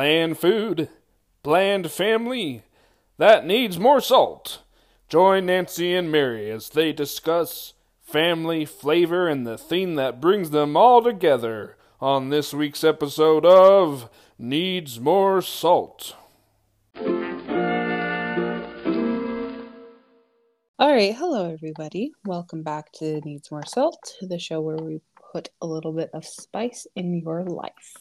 [0.00, 0.88] bland food,
[1.42, 2.62] bland family
[3.18, 4.62] that needs more salt.
[5.10, 10.74] Join Nanci and Mary as they discuss family flavor and the theme that brings them
[10.74, 14.08] all together on this week's episode of
[14.38, 16.16] Needs More Salt.
[20.78, 22.12] All right, hello everybody.
[22.24, 26.24] Welcome back to Needs More Salt, the show where we put a little bit of
[26.24, 27.96] spice in your life.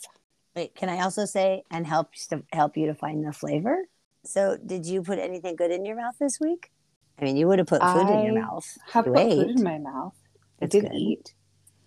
[0.59, 3.77] Wait, can I also say and help to help you to find the flavor?
[4.26, 6.70] So, did you put anything good in your mouth this week?
[7.17, 8.67] I mean, you would have put food I in your mouth.
[8.91, 9.38] Have You put ate.
[9.38, 10.16] food in my mouth.
[10.59, 10.98] That's I did good.
[10.98, 11.34] eat.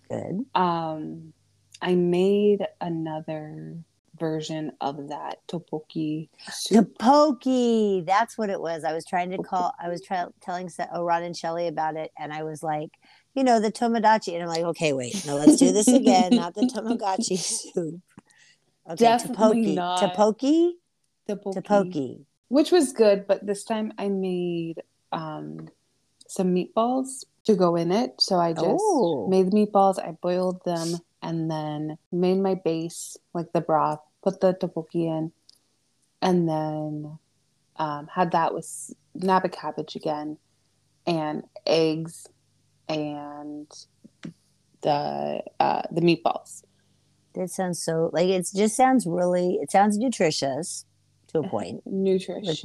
[0.09, 0.45] Good.
[0.55, 1.33] Um,
[1.83, 3.77] I made another
[4.17, 6.97] version of that tteokbokki soup.
[6.97, 8.03] Tapoki.
[8.07, 8.83] That's what it was.
[8.83, 9.71] I was trying to call.
[9.79, 12.89] I was try, telling oh, Ron and Shelly about it, and I was like,
[13.35, 16.35] you know, the tomodachi, and I'm like, okay, wait, no, let's do this again.
[16.35, 18.01] not the tomodachi soup.
[18.89, 19.75] Okay, Definitely tapoki.
[19.75, 20.13] not.
[20.13, 20.71] Tapoki.
[21.29, 22.25] Tteokbokki, Tapoki.
[22.49, 25.69] which was good, but this time I made um
[26.27, 28.15] some meatballs to go in it.
[28.19, 29.27] So I just Oh.
[29.29, 34.41] made the meatballs, I boiled them, and then made my base, like the broth, put
[34.41, 35.31] the tteokbokki in,
[36.21, 37.17] and then
[37.77, 40.37] um, had that with napa cabbage again,
[41.07, 42.27] and eggs,
[42.89, 43.67] and
[44.81, 46.63] the uh, the meatballs.
[47.35, 49.57] That sounds so like it just sounds really.
[49.61, 50.85] It sounds nutritious
[51.29, 51.47] to Uh-huh.
[51.47, 51.81] a point.
[51.85, 52.63] Nutritious.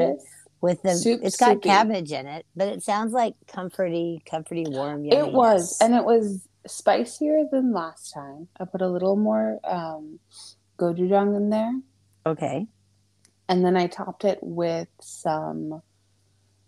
[0.60, 1.68] with the Soup it's got soupy.
[1.68, 5.04] cabbage in it, but it sounds like comforty, comforty, warm.
[5.06, 8.48] It was, and it was spicier than last time.
[8.58, 10.18] I put a little more um,
[10.78, 11.72] gochujang in there,
[12.26, 12.66] okay.
[13.48, 15.80] and then I topped it with some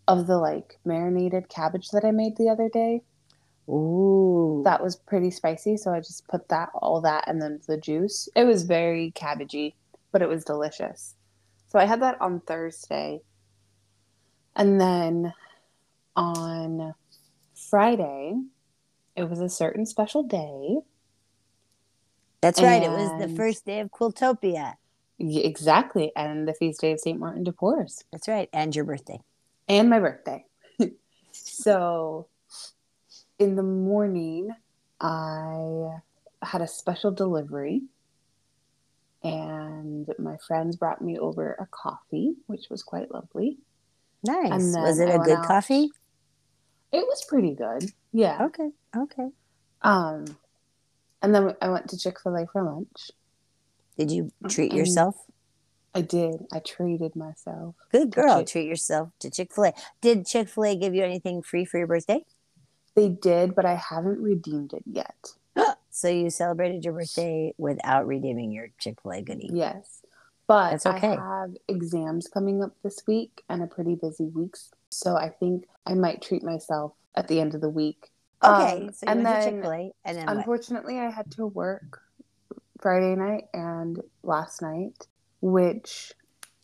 [0.08, 3.02] of the like marinated cabbage that I made the other day.
[3.70, 7.76] Ooh, That was pretty spicy, so I just put that all that and then the
[7.76, 8.28] juice.
[8.34, 9.74] It was very cabbagey,
[10.12, 11.14] but it was delicious.
[11.68, 13.20] So I had that on Thursday.
[14.56, 15.32] And then
[16.16, 16.94] on
[17.54, 18.34] Friday,
[19.14, 20.78] it was a certain special day.
[22.40, 22.82] that's right.
[22.82, 24.74] It was the first day of Quiltopia.
[25.20, 26.10] Exactly.
[26.16, 27.18] And the feast day of St.
[27.18, 29.20] Martin de Porres That's right, and your birthday.
[29.68, 30.44] and my birthday.
[31.32, 32.26] so
[33.40, 34.50] in the morning,
[35.00, 35.88] I
[36.42, 37.82] had a special delivery,
[39.24, 43.58] and my friends brought me over a coffee, which was quite lovely.
[44.24, 44.76] Nice.
[44.76, 45.90] Was it I a good out- coffee?
[46.92, 47.90] It was pretty good.
[48.12, 48.44] Yeah.
[48.46, 48.70] Okay.
[48.96, 49.28] Okay.
[49.82, 50.24] Um,
[51.22, 53.10] and then I went to Chick fil A for lunch.
[53.96, 55.14] Did you treat yourself?
[55.94, 56.46] I did.
[56.52, 57.74] I treated myself.
[57.92, 58.38] Good girl.
[58.40, 59.74] Chick- Treat yourself to Chick Fil A.
[60.00, 62.24] Did Chick Fil A give you anything free for your birthday?
[62.94, 65.32] They did, but I haven't redeemed it yet.
[65.92, 69.50] So you celebrated your birthday without redeeming your Chick Fil A goodie.
[69.52, 70.02] Yes.
[70.46, 71.16] But That's okay.
[71.16, 74.56] I have exams coming up this week and a pretty busy week.
[74.90, 78.10] So I think I might treat myself at the end of the week.
[78.42, 78.82] Okay.
[78.82, 79.62] Um, so and then
[80.04, 80.36] and then what?
[80.36, 82.00] unfortunately, I had to work
[82.80, 85.06] Friday night and last night,
[85.40, 86.12] which,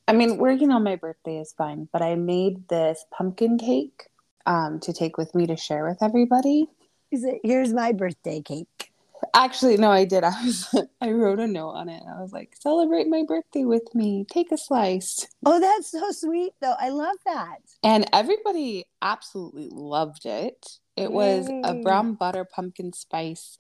[0.09, 4.09] I mean, working on my birthday is fine, but I made this pumpkin cake
[4.47, 6.69] um, to take with me to share with everybody.
[7.11, 8.93] Is it, here's my birthday cake.
[9.35, 10.25] Actually, no, I did.
[10.25, 12.03] I was I wrote a note on it.
[12.09, 14.27] I was like, "Celebrate my birthday with me.
[14.31, 16.75] Take a slice." Oh, that's so sweet, though.
[16.79, 17.59] I love that.
[17.83, 20.79] And everybody absolutely loved it.
[20.97, 23.59] It was a brown butter pumpkin spice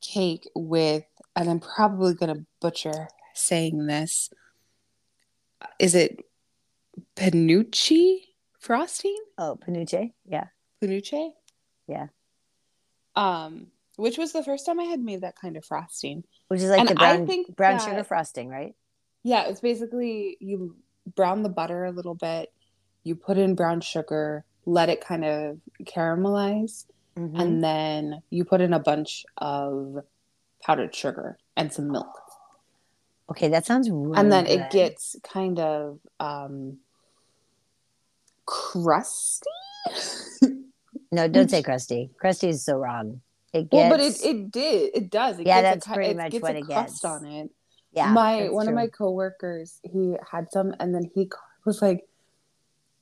[0.00, 1.04] cake with,
[1.36, 4.30] and I'm probably going to butcher saying this.
[5.78, 6.24] Is it
[7.16, 8.27] panucci
[8.72, 9.16] frosting?
[9.38, 10.12] Oh, panuche.
[10.26, 10.44] Yeah.
[10.82, 11.30] Panucci?
[11.86, 12.08] Yeah.
[13.16, 16.22] Um, which was the first time I had made that kind of frosting.
[16.48, 18.74] Which is like And the I brown, think brown that- sugar frosting, right?
[19.22, 20.76] Yeah, it's basically you
[21.16, 22.52] brown the butter a little bit,
[23.04, 26.84] you put in brown sugar, let it kind of caramelize,
[27.16, 27.40] Mhm.
[27.40, 30.04] and then you put in a bunch of
[30.62, 32.12] powdered sugar and some milk.
[33.30, 34.52] okay, that sounds really and then good.
[34.60, 36.78] it gets kind of um
[38.48, 39.50] crusty.
[41.10, 42.10] No, don't say crusty.
[42.20, 43.22] Crusty is so wrong.
[43.54, 43.72] It gets.
[43.72, 44.90] well, but it, it did.
[44.94, 45.38] It does.
[45.38, 47.04] It Yeah, gets that's a, pretty it much gets what a it crust gets.
[47.06, 47.50] on it.
[47.92, 51.30] yeah, my one of my coworkers he had some and then he
[51.64, 52.06] was like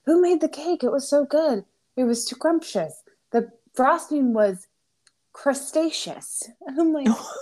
[0.04, 1.64] who made the cake it was so good
[1.96, 3.02] it was too scrumptious
[3.32, 4.68] the frosting was
[5.32, 6.48] crustaceous
[6.78, 7.34] i'm like oh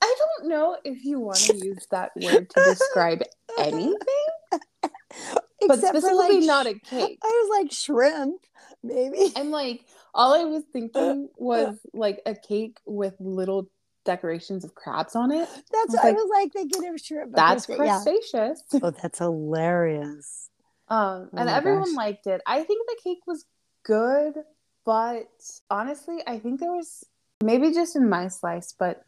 [0.00, 3.22] i don't know if you want to use that word to describe
[3.58, 3.94] anything
[5.60, 8.42] Except for, specifically like, not a cake I was like shrimp,
[8.82, 9.32] maybe.
[9.36, 13.68] and like all i was thinking was like a cake with little
[14.04, 15.48] decorations of crabs on it.
[15.72, 17.32] That's was I like, was like thinking of shrimp.
[17.32, 18.00] but That's crust- yeah.
[18.02, 18.62] crustaceous.
[18.82, 20.48] Oh, that's hilarious.
[20.88, 21.96] Um, Oh and everyone gosh.
[21.96, 22.40] liked it.
[22.46, 23.44] I think the cake was
[23.82, 24.34] good,
[24.84, 25.26] but
[25.70, 27.04] honestly, I think there was
[27.42, 29.02] maybe just in my slice, but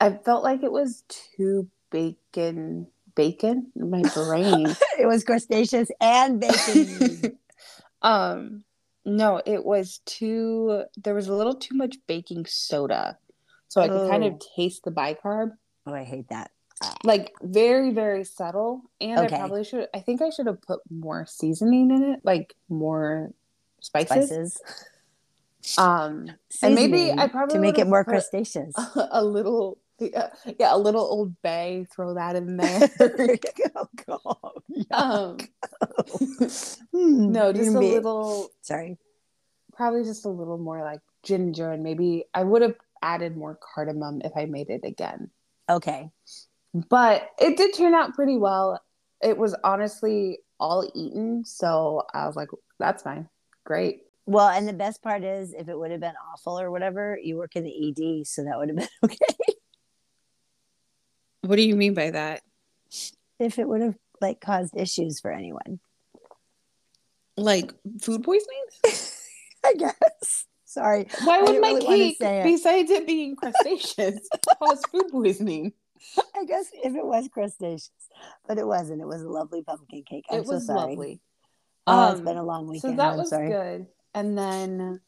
[0.00, 1.04] I felt like it was
[1.36, 2.86] too bacon.
[3.18, 4.68] Bacon, my brain.
[4.98, 7.36] It was crustaceous and bacon.
[8.02, 8.64] um,
[9.04, 10.84] no, it was too.
[10.96, 13.18] There was a little too much baking soda,
[13.66, 14.38] so I could kind of Oh.
[14.56, 15.50] taste the bicarb.
[15.86, 16.52] oh, I hate that.
[17.02, 19.34] like very very subtle and Okay.
[19.34, 23.32] i probably should i think i should have put more seasoning in it like more
[23.80, 25.78] spices, Spices.
[25.78, 26.30] um
[26.62, 28.72] and maybe i probably to make it more put crustaceous.
[29.10, 30.28] a little yeah,
[30.58, 32.88] yeah a little old bay throw that in there
[33.76, 34.62] oh God.
[34.90, 35.36] um
[36.92, 38.96] Hmm, no you just a little Sorry.
[39.72, 44.20] probably just a little more like ginger and maybe i would have added more cardamom
[44.24, 45.30] if i made it again
[45.70, 46.10] Okay.
[46.88, 48.80] but it did turn out pretty well.
[49.22, 52.48] It was honestly all eaten, so I was like,
[52.78, 53.28] "That's fine,
[53.64, 57.18] great." Well, and the best part is, if it would have been awful or whatever,
[57.22, 59.57] you work in the ED, so that would have been okay.
[61.42, 62.42] What do you mean by that?
[63.38, 65.78] if it would have like caused issues for anyone,
[67.36, 68.64] Like food poisoning?
[69.64, 70.46] I guess.
[70.64, 71.06] Sorry.
[71.24, 72.42] Why would my really cake, it.
[72.44, 75.72] besides it being crustaceous, cause food poisoning?
[76.36, 77.90] I guess if it was crustaceous,
[78.46, 79.00] but it wasn't.
[79.00, 80.24] It was a lovely pumpkin cake.
[80.30, 80.90] I'm it so was sorry.
[80.90, 81.20] lovely.
[81.86, 82.92] Oh, it's been um, a long weekend.
[82.92, 83.48] So that I'm was sorry.
[83.50, 83.86] good.
[84.14, 85.00] And then,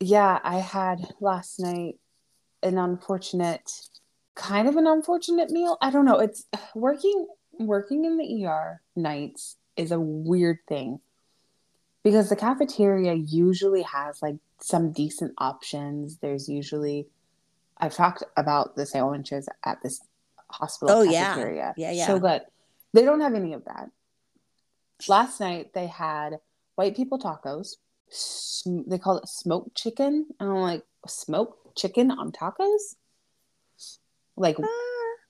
[0.00, 1.94] yeah, I had last night
[2.62, 3.70] an unfortunate,
[4.36, 5.76] kind of an unfortunate meal.
[5.80, 6.20] I don't know.
[6.20, 6.44] It's
[6.74, 7.26] working
[7.58, 11.00] working in the ER nights is a weird thing
[12.04, 16.18] because the cafeteria usually has like some decent options.
[16.18, 17.08] There's usually
[17.78, 20.00] I've talked about the sandwiches at this
[20.50, 21.28] hospital Oh, yeah.
[21.34, 21.74] cafeteria.
[21.76, 22.06] Yeah, yeah.
[22.06, 22.42] So good.
[22.92, 23.90] They don't have any of that.
[25.08, 26.38] Last night they had
[26.76, 27.74] white people tacos.
[28.08, 30.26] Sm- they call it smoked chicken.
[30.40, 32.96] And I'm like, smoked chicken on tacos?
[34.36, 34.56] Like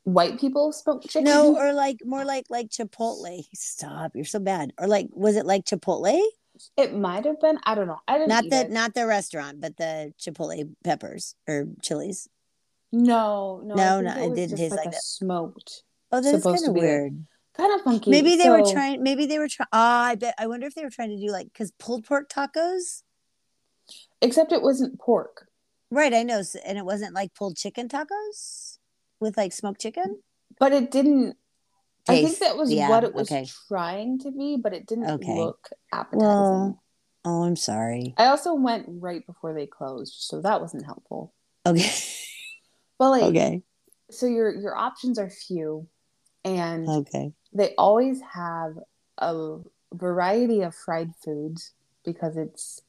[0.04, 1.24] white people smoked chicken?
[1.24, 3.44] No, or like more like like Chipotle.
[3.54, 4.12] Stop!
[4.14, 4.72] You're so bad.
[4.78, 6.20] Or like, was it like Chipotle?
[6.76, 7.58] it might have been.
[7.64, 7.98] I don't know.
[8.08, 8.70] I didn't Not the it.
[8.70, 12.28] not the restaurant, but the Chipotle peppers or chilies.
[12.92, 15.02] No, no, No, no, think it didn't taste like, like that.
[15.02, 15.82] smoked,
[16.12, 17.26] Oh, that's kind of weird.
[17.56, 18.10] kind of funky.
[18.10, 19.02] Maybe they were trying.
[19.02, 19.68] Maybe they were trying.
[19.72, 20.34] Ah, I bet.
[20.38, 23.02] I wonder if they were trying to do like because pulled pork tacos.
[24.22, 25.48] except it wasn't pork.
[25.90, 28.65] Right, I know, and it wasn't like pulled chicken tacos
[29.20, 30.20] with like smoked chicken.
[30.58, 31.36] but it didn't.
[32.08, 33.48] I think that was yeah, what it was okay.
[33.66, 35.36] trying to be, but it didn't Okay.
[35.36, 36.20] look appetizing.
[36.20, 36.82] Well,
[37.24, 38.14] oh, I'm sorry.
[38.16, 41.32] I also went right before they closed, so that wasn't helpful.
[41.66, 41.90] Okay,
[42.98, 43.62] But like, okay,
[44.10, 45.88] so your your options are few,
[46.44, 47.32] and okay.
[47.52, 48.78] they always have
[49.18, 49.58] a
[49.92, 51.72] variety of fried foods
[52.04, 52.82] because it's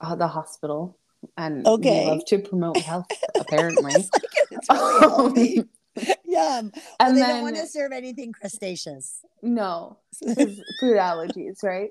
[0.00, 0.98] uh, the hospital,
[1.36, 2.00] and Okay.
[2.04, 3.06] we love to promote health
[3.38, 3.92] apparently.
[4.50, 5.58] It's really healthy.
[5.60, 5.68] Um,
[6.26, 6.72] Yum.
[6.98, 9.20] Well, and they then don't want to serve anything crustaceous.
[9.42, 11.90] No, food allergies, right?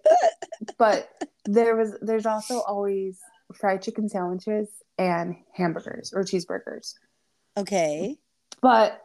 [0.78, 1.10] But
[1.46, 3.20] there was there's also always
[3.54, 6.96] fried chicken sandwiches and hamburgers or cheeseburgers.
[7.56, 8.18] Okay.
[8.62, 9.02] But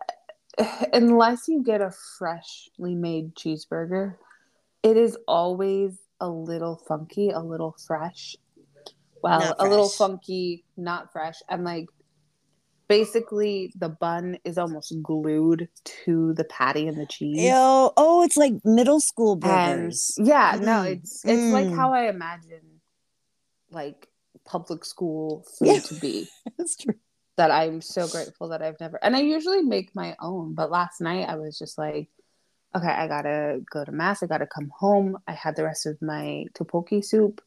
[0.92, 4.16] unless you get a freshly made cheeseburger,
[4.82, 8.34] it is always a little funky, a little fresh.
[9.22, 11.36] Well, a little funky, not fresh.
[11.48, 11.86] And like
[12.88, 15.68] basically the bun is almost glued
[16.04, 17.40] to the patty and the cheese.
[17.42, 17.52] Ew.
[17.54, 19.40] Oh, it's like middle school And
[19.90, 20.14] burgers.
[20.18, 21.76] yeah, no, Mm, it's it's like mm.
[21.76, 22.80] how I imagine
[23.70, 24.08] like
[24.44, 25.80] public school food Yeah.
[25.80, 26.28] to be.
[26.58, 26.94] That's true.
[27.36, 31.00] that I'm so grateful that I've never and I usually make my own, but last
[31.00, 32.08] night I was just like,
[32.74, 35.18] okay, I gotta go to mass, I gotta come home.
[35.26, 37.40] I had the rest of my topoki soup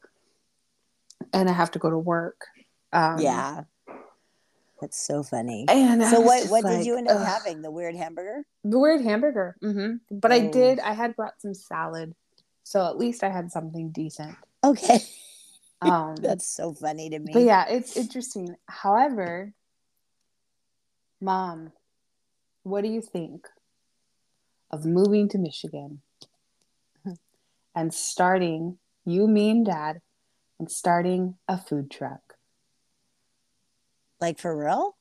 [1.33, 2.47] and I have to go to work.
[2.93, 3.61] Um yeah.
[4.81, 5.65] That's so funny.
[5.69, 7.25] And So what what did you end up ugh.
[7.25, 7.61] having?
[7.61, 8.43] The weird hamburger?
[8.63, 9.55] The weird hamburger.
[9.61, 10.51] hmm But I Oh.
[10.51, 12.15] did I had brought some salad.
[12.63, 14.35] So at least I had something decent.
[14.63, 14.99] Okay.
[15.83, 17.33] Um That's so funny to me.
[17.33, 18.55] But yeah, it's interesting.
[18.67, 19.51] However,
[21.19, 21.71] mom,
[22.61, 23.47] what do you think
[24.69, 26.01] of moving to Michigan
[27.75, 30.01] and starting, you, me, and dad,
[30.61, 32.35] and starting a food truck?
[34.19, 34.95] Like for real?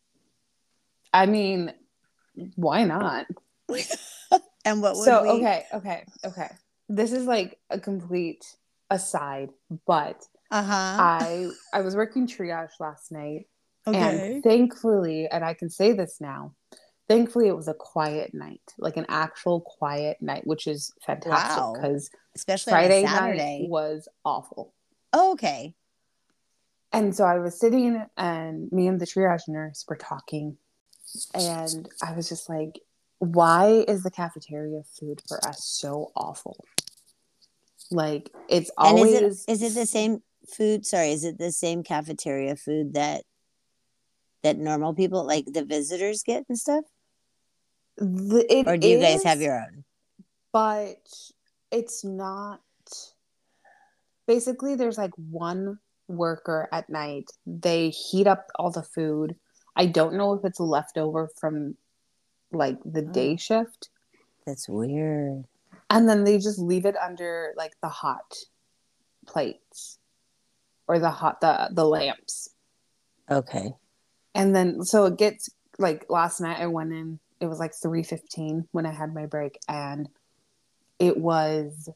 [1.12, 1.74] I mean,
[2.56, 3.26] why not?
[4.64, 6.48] And what would So, we okay, okay, okay.
[6.88, 8.44] This is like a complete
[8.90, 9.50] aside,
[9.86, 10.72] but Uh-huh.
[10.72, 13.46] I I was working triage last night
[13.86, 16.54] And thankfully, and I can say this now,
[17.08, 21.72] thankfully it was a quiet night, like an actual quiet night, which is fantastic Wow.
[21.74, 23.58] because especially Friday Saturday.
[23.62, 24.72] night was awful.
[25.12, 25.74] Oh, okay.
[26.92, 30.56] And so I was sitting and me and the triage nurse were talking.
[31.34, 32.80] And I was just like,
[33.18, 36.64] why is the cafeteria food for us so awful?
[37.90, 40.22] Like it's And always is it is it the same
[40.56, 40.86] food?
[40.86, 43.24] Sorry, is it the same cafeteria food that
[44.42, 46.84] that normal people like the visitors get and stuff?
[47.96, 49.84] the- it Or do you guys have your own?
[50.52, 51.08] but
[51.70, 52.60] it's not
[54.30, 59.34] basically there's like one worker at night they heat up all the food
[59.74, 61.74] i don't know if it's leftover from
[62.52, 63.12] like the Oh.
[63.12, 63.88] day shift
[64.46, 65.46] That's weird.
[65.94, 68.30] and then they just leave it under like the hot
[69.26, 69.98] plates
[70.86, 72.50] or the hot the the lamps
[73.30, 73.72] Okay.
[74.34, 78.68] and then so it gets like last night i went in it was like 3.15
[78.70, 80.08] when i had my break and
[81.00, 81.88] it was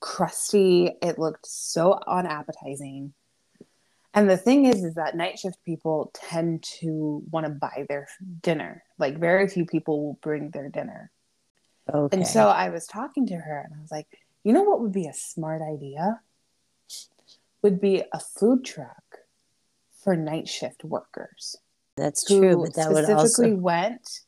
[0.00, 0.90] crusty.
[1.02, 3.12] It looked so unappetizing.
[4.14, 8.08] And the thing is is that night shift people tend to want to buy their
[8.42, 8.82] dinner.
[8.98, 11.10] Like very few people will bring their dinner.
[11.92, 12.16] Okay.
[12.16, 14.06] and so i was talking to her and i was like
[14.44, 16.20] you know what would be a smart idea?
[17.62, 19.18] Would be a food truck
[20.02, 21.56] for night shift workers
[21.96, 24.20] that's true, but that would specifically also went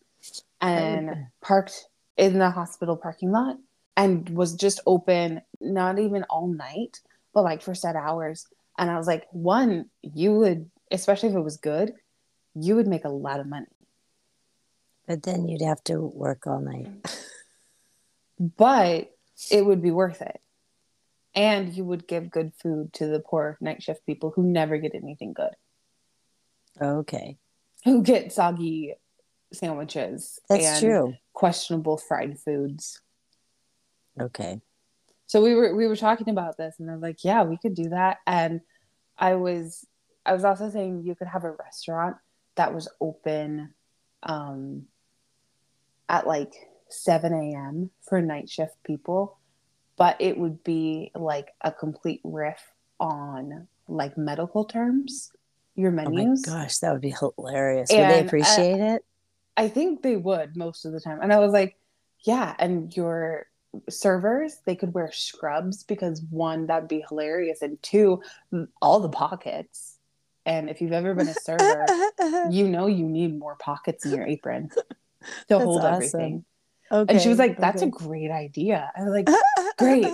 [0.61, 3.56] and parked in the hospital parking lot
[3.96, 7.00] and was just open not even all night
[7.32, 8.46] but like for set hours
[8.78, 11.92] and i was like one you would especially if it was good
[12.54, 13.66] you would make a lot of money
[15.06, 16.88] but then you'd have to work all night.
[18.56, 19.10] but
[19.50, 20.40] it would be worth it
[21.34, 24.94] and you would give good food to the poor night shift people who never get
[24.94, 25.52] anything good
[26.80, 27.36] Okay.
[27.84, 28.94] who get soggy
[29.52, 31.14] sandwiches That's and true.
[31.32, 33.00] questionable fried foods
[34.21, 34.61] Okay.
[35.26, 37.75] so we were we were talking about this and i was like yeah we could
[37.75, 38.61] do that and
[39.18, 39.87] i was
[40.25, 42.16] i was also saying you could have a restaurant
[42.56, 43.75] that was open
[44.23, 44.85] um
[46.09, 46.52] at like
[46.90, 49.38] 7 a.m for night shift people
[49.97, 55.33] but it would be like a complete riff on like medical terms
[55.76, 56.47] your menus.
[56.47, 57.90] Oh my gosh, that would be hilarious.
[57.90, 59.04] Would they And, uh, appreciate it?
[59.56, 61.18] I think they would most of the time.
[61.23, 61.76] And I was like,
[62.21, 63.47] yeah, and your
[63.88, 67.62] servers, they could wear scrubs because one, that'd be hilarious.
[67.62, 68.23] And two,
[68.81, 69.99] all the pockets.
[70.47, 71.87] And if you've ever been a server,
[72.50, 74.85] you know you need more pockets in your apron to
[75.49, 75.95] That's hold awesome.
[75.95, 76.45] everything.
[76.93, 77.12] okay.
[77.14, 77.88] And she was like, that's okay.
[77.88, 78.90] a great idea.
[78.97, 79.28] I was like,
[79.78, 80.07] great.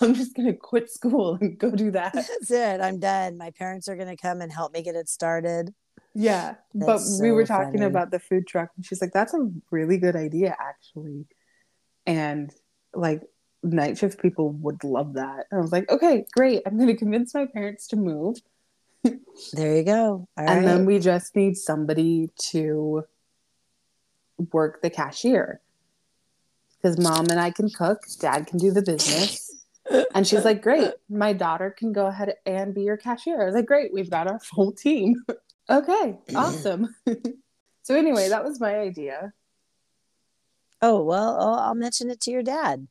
[0.00, 2.14] I'm just going to quit school and go do that.
[2.14, 2.80] That's it.
[2.80, 3.36] I'm done.
[3.36, 5.74] My parents are going to come and help me get it started.
[6.14, 6.54] Yeah.
[6.74, 7.84] but That's we were talking funny.
[7.84, 11.26] about the food truck, and she's like, that's a really good idea, actually.
[12.06, 12.52] And
[12.94, 13.22] like,
[13.62, 15.46] night shift people would love that.
[15.50, 16.62] And I was like, okay, great.
[16.66, 18.38] I'm going to convince my parents to move.
[19.02, 20.28] There you go.
[20.36, 23.04] All and then we just need somebody to
[24.52, 25.60] work the cashier.
[26.76, 29.46] Because mom and I can cook, dad can do the business.
[30.14, 33.42] And she's like, Great, my daughter can go ahead and be your cashier.
[33.42, 35.24] I was like, Great, we've got our full team.
[35.68, 36.94] okay, awesome.
[37.82, 39.32] so, anyway, that was my idea.
[40.82, 42.86] Oh, well, I'll, I'll mention it to your dad.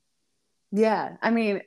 [0.71, 1.61] Yeah, I mean,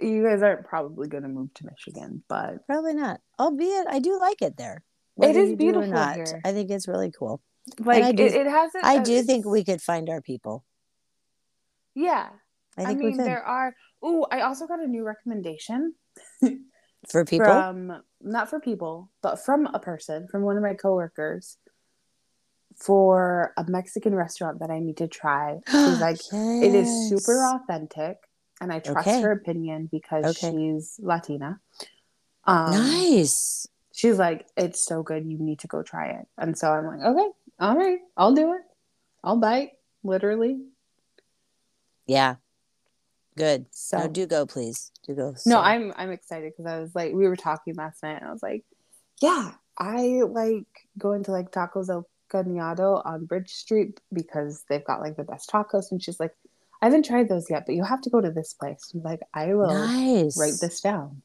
[0.00, 3.20] you guys aren't probably going to move to Michigan, but Probably not.
[3.38, 4.84] Albeit, I do like it there.
[5.20, 6.40] It is you do or beautiful not, here.
[6.44, 7.40] I think it's really cool.
[7.78, 8.84] like I do- it, it hasn't.
[8.84, 10.64] I uh, do think we could find our people.
[11.94, 12.30] Yeah,
[12.76, 13.74] I I, mean, there are.
[14.02, 15.94] Oh, I also got a new recommendation.
[17.08, 17.46] For people?
[17.46, 21.58] from not for people, but from a person, from one of my coworkers,
[22.76, 25.58] for a Mexican restaurant that I need to try.
[25.66, 26.20] She's like,
[26.62, 28.18] it is super authentic,
[28.60, 29.22] and I trust Okay.
[29.22, 30.50] her opinion because Okay.
[30.50, 31.60] she's Latina.
[32.44, 33.66] Um, Nice.
[33.92, 36.26] She's like, it's so good, you need to go try it.
[36.36, 37.28] And so I'm like, okay,
[37.60, 38.62] all right, I'll do it.
[39.22, 39.70] I'll bite,
[40.02, 40.60] literally.
[42.06, 42.36] Yeah.
[43.36, 43.66] Good.
[43.70, 44.90] So no, do go, please.
[45.06, 45.34] Do go.
[45.46, 48.32] No, I'm I'm excited because I was like, we were talking last night, and I
[48.32, 48.64] was like,
[49.20, 50.66] yeah, I like
[50.98, 55.50] going to like Tacos El Cuñado on Bridge Street because they've got like the best
[55.50, 55.90] tacos.
[55.90, 56.32] And she's like,
[56.82, 58.92] I haven't tried those yet, but you have to go to this place.
[58.94, 60.38] I'm like, I will nice.
[60.38, 61.22] write this down.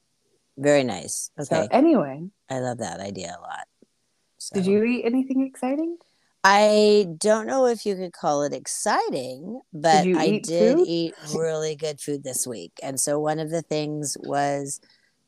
[0.58, 1.32] Very nice.
[1.40, 1.46] Okay.
[1.46, 3.68] So anyway, I love that idea a lot.
[4.38, 4.56] So.
[4.56, 5.98] did you eat anything exciting?
[6.44, 10.88] I don't know if you could call it exciting, but you I did food?
[10.88, 12.72] eat really good food this week.
[12.82, 14.80] And so one of the things was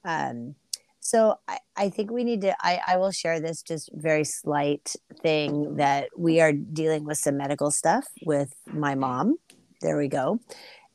[0.05, 0.55] um,
[1.01, 4.95] So I, I think we need to I, I will share this just very slight
[5.21, 9.37] thing that we are dealing with some medical stuff with my mom.
[9.81, 10.39] There we go.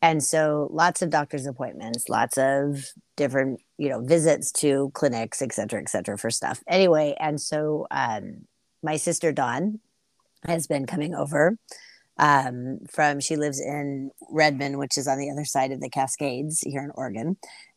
[0.01, 2.85] And so lots of doctor's appointments, lots of
[3.17, 6.63] different, you know, visits to clinics, et cetera, et cetera, for stuff.
[6.69, 8.47] Anyway, and so um
[8.83, 9.81] my sister Dawn
[10.47, 11.59] has been coming over
[12.19, 16.61] um, from she lives in Redmond, which is on the other side of the Cascades
[16.61, 17.37] here in Oregon,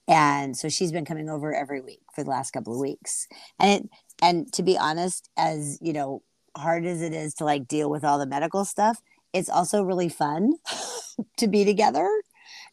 [0.09, 3.27] and so she's been coming over every week for the last couple of weeks.
[3.59, 3.89] And it,
[4.21, 6.23] and to be honest, as you know,
[6.57, 8.99] hard as it is to like deal with all the medical stuff,
[9.33, 10.53] it's also really fun
[11.37, 12.09] to be together.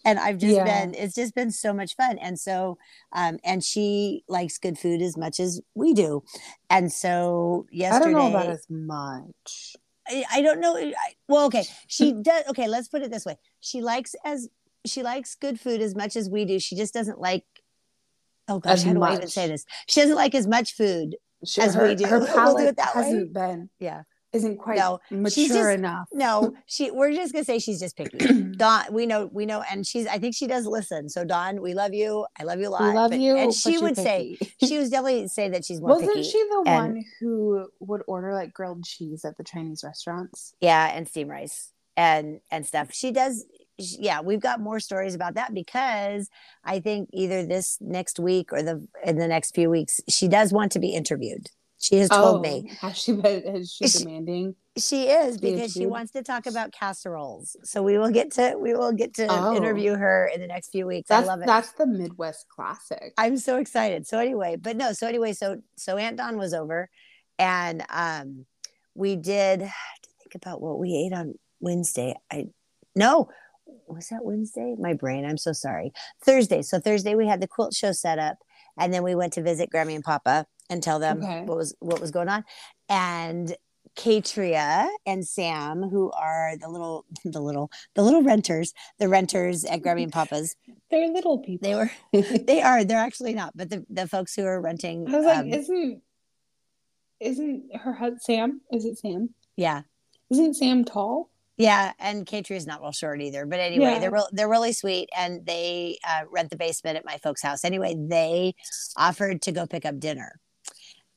[0.04, 0.64] And I've just Yeah.
[0.64, 2.18] been, it's just been so much fun.
[2.18, 2.78] And so,
[3.12, 6.22] um, and she likes good food as much as we do.
[6.70, 9.76] And so yes, I don't know about as much.
[10.08, 10.76] I, I don't know.
[10.76, 10.92] I,
[11.28, 12.44] well, okay, she does.
[12.48, 14.48] Okay, let's put it this way: she likes as
[14.86, 16.58] she likes good food as much as we do.
[16.58, 17.44] She just doesn't like.
[18.48, 19.64] Oh gosh, As how do I even say this?
[19.88, 21.16] She doesn't like as much food.
[21.44, 22.06] She, As her, we do.
[22.06, 23.02] her We'll do palate that way.
[23.02, 24.02] hasn't been Yeah.
[24.32, 26.08] isn't quite No, she's mature just- enough.
[26.12, 26.90] No, she.
[26.92, 28.18] We're just gonna say she's just picky.
[28.56, 30.06] Dawn, we know, we know, and she's.
[30.06, 31.08] I think she does listen.
[31.08, 32.24] So Dawn, we love you.
[32.38, 32.82] I love you a lot.
[32.82, 33.36] We love but- you.
[33.36, 36.22] And she would say she was definitely say that she's more Wasn't picky.
[36.22, 40.54] she the and- one who would order like grilled cheese at the Chinese restaurants?
[40.60, 43.44] yeah and steam rice and and stuff she does
[43.78, 46.28] yeah we've got more stories about that because
[46.64, 50.52] i think either this next week or the in the next few weeks she does
[50.52, 54.54] want to be interviewed she has told me Oh, Has she is she she- demanding?
[54.78, 58.72] she is because she wants to talk about casseroles so we will get to we
[58.74, 59.54] will get to Oh.
[59.56, 63.12] interview her in the next few weeks i love it that's the Midwest classic.
[63.18, 64.06] I'm so excited.
[64.06, 66.88] So anyway, but no, so anyway, so so Aunt Dawn was over
[67.38, 68.46] and um
[68.94, 72.14] we did I have to think about what we ate on Wednesday.
[72.30, 72.46] I
[72.94, 73.28] no,
[73.88, 74.74] was that Wednesday?
[74.78, 75.92] My brain, I'm so sorry.
[76.22, 76.62] Thursday.
[76.62, 78.38] So Thursday we had the quilt show set up
[78.78, 81.42] and then we went to visit Grammy and Papa and tell them Okay.
[81.44, 82.44] what was what was going on.
[82.88, 83.56] And
[83.96, 89.80] Katria and Sam, who are the little the little the little renters, the renters at
[89.82, 90.54] Grammy and Papa's,
[90.90, 91.68] They're little people.
[91.68, 91.90] they were
[92.46, 92.84] they are.
[92.84, 95.08] They're actually not, but the, the folks who are renting.
[95.12, 96.02] I was like, um, isn't
[97.20, 98.60] isn't her husband Sam?
[98.70, 99.30] Is it Sam?
[99.56, 99.82] yeah,
[100.30, 101.30] Isn't Sam tall?
[101.56, 103.46] Yeah, and Katria is not real short either.
[103.46, 103.98] But anyway, Yeah.
[103.98, 107.64] they're real, they're really sweet, and they uh, rent the basement at my folks' house.
[107.64, 108.54] Anyway, they
[108.96, 110.38] offered to go pick up dinner,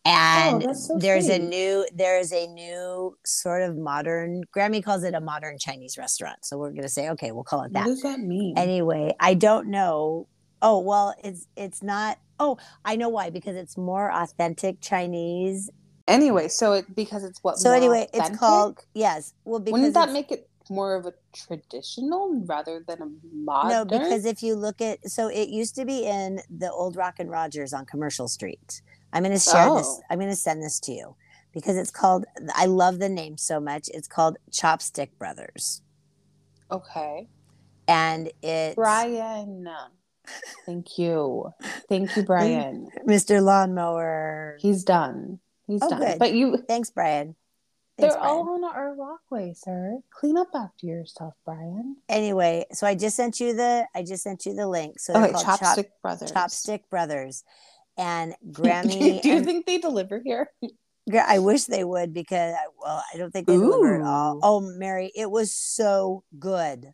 [0.06, 4.44] and Oh, so there's a new there is a new sort of modern.
[4.56, 7.74] Grammy calls it a modern Chinese restaurant, so we're gonna say okay, we'll call it
[7.74, 7.86] that.
[7.86, 8.58] What does that mean?
[8.58, 10.28] anyway i don't know
[10.62, 15.70] oh well it's it's not oh i know why because it's more authentic chinese
[16.10, 17.58] anyway, so it because it's what.
[17.58, 22.44] so anyway it's called yes well because Wouldn't that make it more of a traditional
[22.46, 23.70] rather than a modern?
[23.72, 27.16] no because if you look at so it used to be in the old rock
[27.20, 30.02] and rogers on commercial street i'm going to share this Oh.
[30.12, 31.16] i'm going to send this to you
[31.54, 35.82] because it's called i love the name so much it's called chopstick brothers
[36.72, 37.28] okay,
[37.88, 39.68] and it's Brian.
[40.68, 41.50] Thank you,
[41.90, 42.90] thank you, Brian.
[43.08, 45.40] mr lawnmower He's done.
[45.70, 46.00] He's Oh, done.
[46.00, 46.20] good.
[46.20, 47.36] But you, thanks brian
[47.98, 48.36] Thanks, they're Brian.
[48.38, 50.00] all on our walkway, sir.
[50.10, 51.98] Clean up after yourself, Brian.
[52.10, 55.00] anyway, so I just sent you the I just sent you the link.
[55.00, 56.32] So Okay, called Chop- Chopstick Brothers.
[56.32, 57.44] Chopstick Brothers,
[57.98, 59.22] and Grammy.
[59.22, 60.50] do you and think they deliver here?
[61.14, 64.40] I wish they would because I, well, I don't think they deliver at all.
[64.44, 66.94] Oh, Mary, it was so good.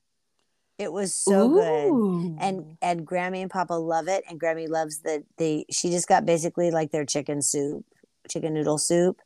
[0.79, 2.37] It was so good.
[2.41, 5.65] And and Grammy and Papa love it, and Grammy loves the the.
[5.71, 7.85] She just got basically like their chicken soup,
[8.29, 9.21] chicken noodle soup.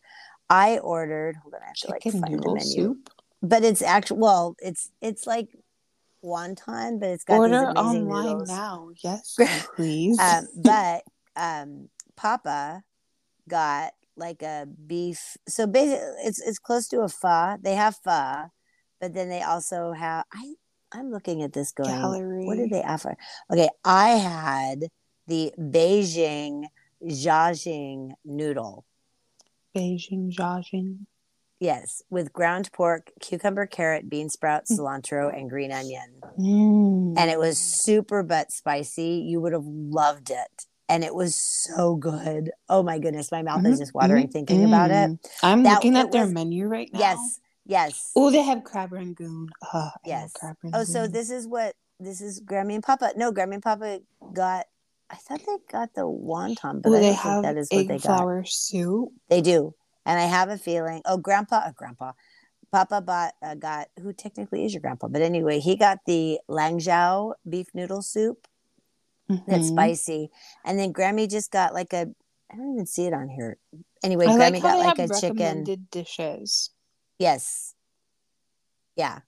[0.49, 1.35] I ordered.
[1.43, 2.62] Hold on, I have to like chicken find the menu.
[2.62, 3.09] soup.
[3.41, 4.17] But it's actual.
[4.17, 5.49] Well, it's it's like
[6.23, 8.49] wonton, but it's got Order online noodles.
[8.49, 8.89] now.
[9.03, 9.38] Yes,
[9.75, 10.19] please.
[10.19, 11.03] um, but
[11.35, 12.83] um, Papa
[13.47, 15.38] got like a beef.
[15.47, 17.57] So basically, it's it's close to a pho.
[17.62, 18.51] They have pho,
[18.99, 20.25] but then they also have.
[20.33, 20.53] I
[20.91, 21.89] I'm looking at this going.
[21.89, 22.45] Gallery.
[22.45, 23.15] What did they offer?
[23.51, 24.88] Okay, I had
[25.27, 26.65] the Beijing
[27.03, 28.85] Jiaxing noodle.
[29.75, 31.05] Beijing Jiaxing.
[31.60, 34.75] Yes, with ground pork, cucumber, carrot, bean sprout, Hmm.
[34.79, 36.21] cilantro, and green onion.
[36.39, 37.15] Mm.
[37.17, 39.25] and it was super but spicy.
[39.27, 40.65] You would have loved it.
[40.88, 42.51] And it was so good.
[42.69, 45.10] Oh my goodness, my mouth is Mhm, just watering mhm, thinking about it.
[45.12, 45.19] mm.
[45.43, 46.99] I'm That- looking at their was- menu right now.
[46.99, 48.12] Yes, yes.
[48.15, 49.49] Oh, they have crab rangoon.
[49.73, 50.32] Oh, yes.
[50.34, 50.79] crab rangoon.
[50.79, 53.12] Oh, so this is what this is Grammy and Papa.
[53.17, 53.99] No, Grammy and Papa
[54.34, 54.65] got
[55.10, 57.98] I thought they got the wonton, but I they think have that is what they
[57.98, 58.02] got.
[58.02, 59.10] flour soup.
[59.30, 59.74] They do.
[60.06, 62.13] And I have a feeling, oh, grandpa, uh, grandpa,
[62.72, 67.34] Papa bought, uh, got, who technically is your grandpa, but anyway, he got the Lanzhou
[67.48, 68.48] beef noodle soup.
[69.48, 69.72] That's Mhm.
[69.72, 70.30] spicy.
[70.63, 72.08] And then Grammy just got like a
[72.52, 73.58] I don't even see it on here.
[74.04, 75.63] Anyway, I Grammy like got like a chicken.
[75.91, 76.72] dishes.
[77.19, 77.76] Yes.
[78.95, 79.19] Yeah.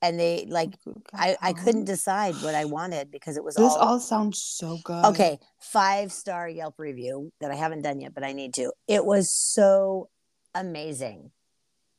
[0.00, 0.74] And they like
[1.12, 4.78] I I couldn't decide what I wanted because it was This all, all sounds so
[4.84, 5.04] good.
[5.06, 8.72] Okay, five star Yelp review that I haven't done yet, but I need to.
[8.86, 10.08] It was so
[10.54, 11.30] amazing.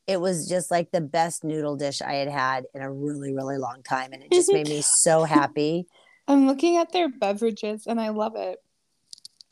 [0.07, 3.57] It was just like the best noodle dish I had had in a really, really
[3.57, 4.11] long time.
[4.11, 5.85] And it just made me so happy.
[6.27, 8.59] I'm looking at their beverages and I love it.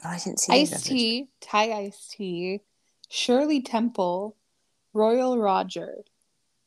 [0.03, 2.61] Oh, I didn't see Iced tea, Thai iced tea,
[3.09, 4.35] Shirley Temple,
[4.93, 6.03] Royal Roger,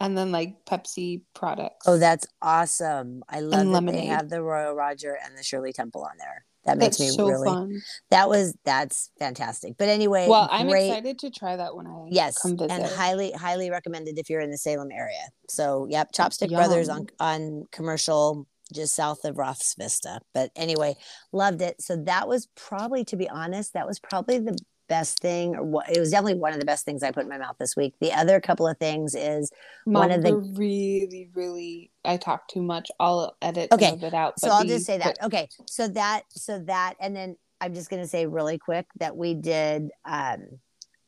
[0.00, 1.86] and then like Pepsi products.
[1.86, 3.22] Oh, that's awesome.
[3.28, 4.08] I love that they lemonade.
[4.08, 6.44] have the Royal Roger and the Shirley Temple on there.
[6.64, 7.80] That makes that's me so really fun.
[8.10, 9.74] that was that's fantastic.
[9.78, 10.88] But anyway, Well, I'm great.
[10.90, 12.70] excited to try that when I Yes, come visit.
[12.72, 15.22] and highly highly recommended if you're in the Salem area.
[15.48, 20.20] So, yep, Chopstick Brothers on on commercial just south of Roth's Vista.
[20.34, 20.96] But anyway,
[21.32, 21.80] loved it.
[21.80, 24.58] So that was probably to be honest, that was probably the
[24.90, 27.28] best thing or what it was definitely one of the best things I put in
[27.30, 27.94] my mouth this week.
[28.00, 29.50] The other couple of things is
[29.86, 31.90] Mom, one of the- really, really.
[32.04, 32.90] I talk too much.
[33.00, 34.38] I'll edit Okay, it out.
[34.40, 35.16] so I'll the- just say that.
[35.20, 35.48] but- Okay.
[35.66, 39.90] So that so that and then I'm just gonna say really quick that we did
[40.04, 40.58] um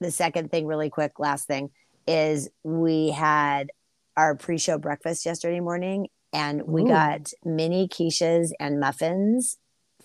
[0.00, 1.70] the second thing really quick, last thing
[2.06, 3.70] is we had
[4.16, 6.88] our pre-show breakfast yesterday morning and we Ooh.
[6.88, 9.58] got mini quiches and muffins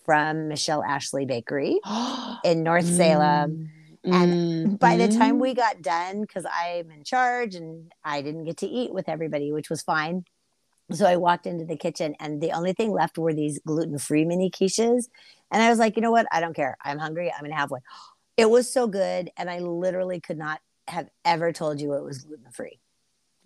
[0.08, 1.80] from Michelle Ashley Bakery
[2.46, 3.70] in North Salem.
[4.06, 5.41] And By the time Mhm.
[5.41, 9.52] we got done, because I'm in charge and I didn't get to eat with everybody,
[9.52, 10.24] which was fine.
[10.93, 14.24] So I walked into the kitchen and the only thing left were these gluten free
[14.24, 15.10] mini quiches.
[15.52, 16.26] And I was like, you know what?
[16.32, 16.78] I don't care.
[16.86, 17.30] I'm hungry.
[17.30, 17.82] I'm going to have one.
[18.38, 19.30] It was so good.
[19.36, 22.80] And I literally could not have ever told you it was gluten free.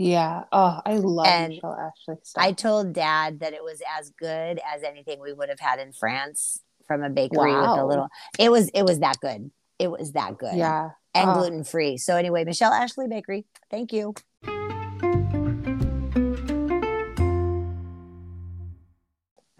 [0.01, 0.43] Yeah.
[0.51, 2.43] Oh, I love And Michelle Ashley stuff.
[2.43, 5.93] I told dad that it was as good as anything we would have had in
[5.93, 8.09] France from a bakery with a little,
[8.39, 9.51] it was, it was that good.
[9.79, 10.55] It was that good.
[10.55, 10.89] yeah.
[11.13, 11.33] and Oh.
[11.33, 11.97] gluten free.
[11.97, 14.13] So anyway, Michelle Ashley Bakery, thank you.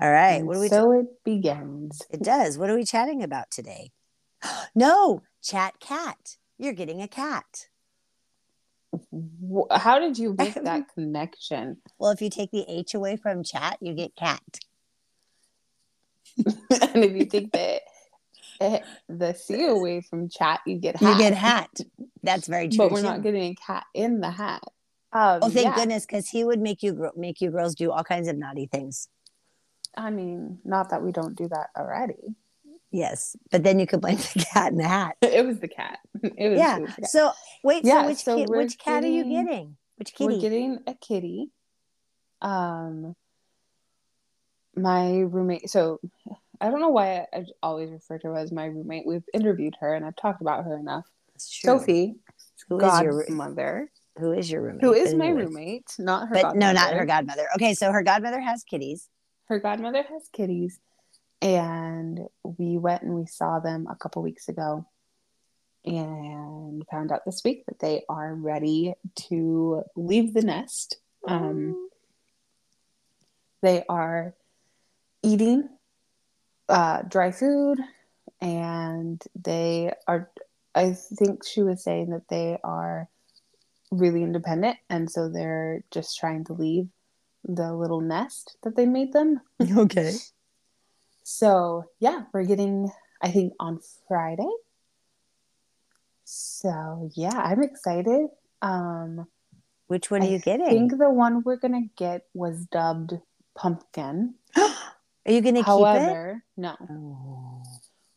[0.02, 0.68] All right, And what do we?
[0.68, 2.02] so it begins.
[2.10, 2.58] it does.
[2.58, 3.92] What are we chatting about today?
[4.76, 6.38] no, chat cat.
[6.58, 7.68] You're getting a cat.
[9.72, 11.78] How did you make that connection?
[12.00, 14.42] Well, if you take the H away from chat, you get cat.
[16.46, 17.82] and if you take the
[18.62, 21.10] eh, the C away from chat, you get hat.
[21.12, 21.70] You get hat.
[22.24, 22.78] That's very true.
[22.78, 23.08] but we're too.
[23.08, 24.64] not getting a cat in the hat.
[25.14, 25.76] Um, Oh, thank yeah.
[25.76, 28.68] goodness, because he would make you gr- make you girls do all kinds of naughty
[28.68, 29.10] things.
[29.96, 32.36] I mean, not that we don't do that already.
[32.92, 35.16] Yes, but then you could blame the cat in the hat.
[35.22, 36.00] It was the cat.
[36.24, 36.80] It was, Yeah.
[36.80, 37.08] the cat.
[37.08, 37.32] So
[37.64, 39.78] wait, Yeah, so which so ki- which cat are you getting- getting?
[39.98, 40.34] Which kitty?
[40.36, 41.52] We're getting a kitty.
[42.42, 43.16] Um,
[44.76, 45.70] my roommate.
[45.70, 46.00] So
[46.60, 49.06] I don't know why I, I always refer to her as my roommate.
[49.06, 51.06] We've interviewed her and I've talked about her enough.
[51.34, 51.68] That's true.
[51.80, 52.16] Sophie,
[52.70, 54.82] who is your godmother, who is your roommate?
[54.84, 56.36] who is my roommate, not her.
[56.36, 56.60] But godmother.
[56.60, 57.48] no, not her godmother.
[57.56, 59.08] Okay, so her godmother has kitties.
[59.46, 60.80] her godmother has kitties
[61.42, 64.86] and we went and we saw them a couple weeks ago
[65.84, 71.90] and found out this week that they are ready to leave the nest um,
[73.62, 74.34] they are
[75.24, 75.68] eating
[76.70, 77.80] uh, dry food
[78.40, 80.30] and they are
[80.74, 83.10] i think she was saying that they are
[83.92, 86.88] really independent and so they're just trying to leave
[87.44, 89.42] the little nest that they made them
[89.78, 90.14] Okay.
[91.24, 92.90] So yeah, we're getting
[93.22, 94.50] I think on Friday.
[96.24, 98.28] So yeah, I'm excited.
[98.62, 99.28] Um
[99.88, 100.68] Which one are I you getting?
[100.68, 103.14] I think the one we're gonna get was dubbed
[103.56, 104.36] Pumpkin.
[104.58, 104.72] are
[105.26, 106.76] you going to keep However, no.
[106.90, 107.64] Oh,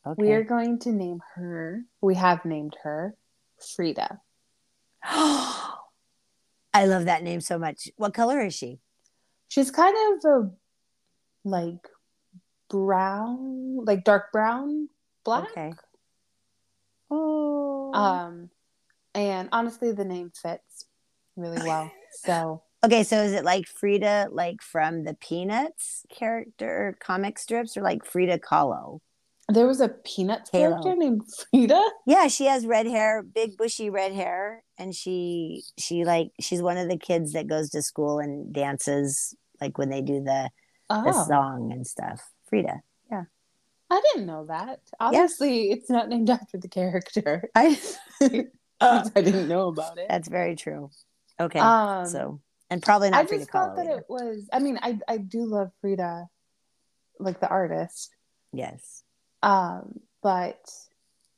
[0.07, 0.23] okay.
[0.23, 3.17] We are going to name her we have named her
[3.59, 4.21] Frida.
[5.03, 7.89] I love that name so much.
[7.97, 8.81] What color is she?
[9.49, 10.51] She's kind of a
[11.45, 11.89] like
[12.71, 14.89] brown, like dark brown,
[15.25, 15.51] black.
[15.51, 15.73] Okay.
[17.11, 17.93] Oh.
[17.95, 18.51] Um,
[19.15, 20.87] and honestly, the name fits
[21.37, 21.91] really well.
[22.13, 27.83] So okay, so is it like Frida, like from the Peanuts character comic strips, or
[27.83, 29.01] like Frida Kahlo?
[29.51, 30.71] there was a Peanuts Halo.
[30.71, 31.83] character named Frida.
[32.07, 36.79] Yeah, she has red hair, big bushy red hair, and she she like she's one
[36.79, 40.51] of the kids that goes to school and dances like when they do the
[40.89, 42.23] the Oh, song and stuff.
[42.63, 42.83] Frida.
[43.11, 43.25] Yeah.
[43.91, 44.81] I didn't know that.
[45.01, 47.49] Obviously, it's not named after the character.
[47.55, 47.79] I
[48.81, 50.07] I didn't know about it.
[50.09, 50.91] That's very true.
[51.41, 51.59] Okay.
[51.59, 52.41] Um, so
[52.71, 53.99] and probably I not Frida just thought that either.
[53.99, 54.49] it was.
[54.53, 56.27] I mean, I I do love Frida,
[57.19, 58.15] like the artist.
[58.53, 59.03] Yes.
[59.43, 60.71] Um, but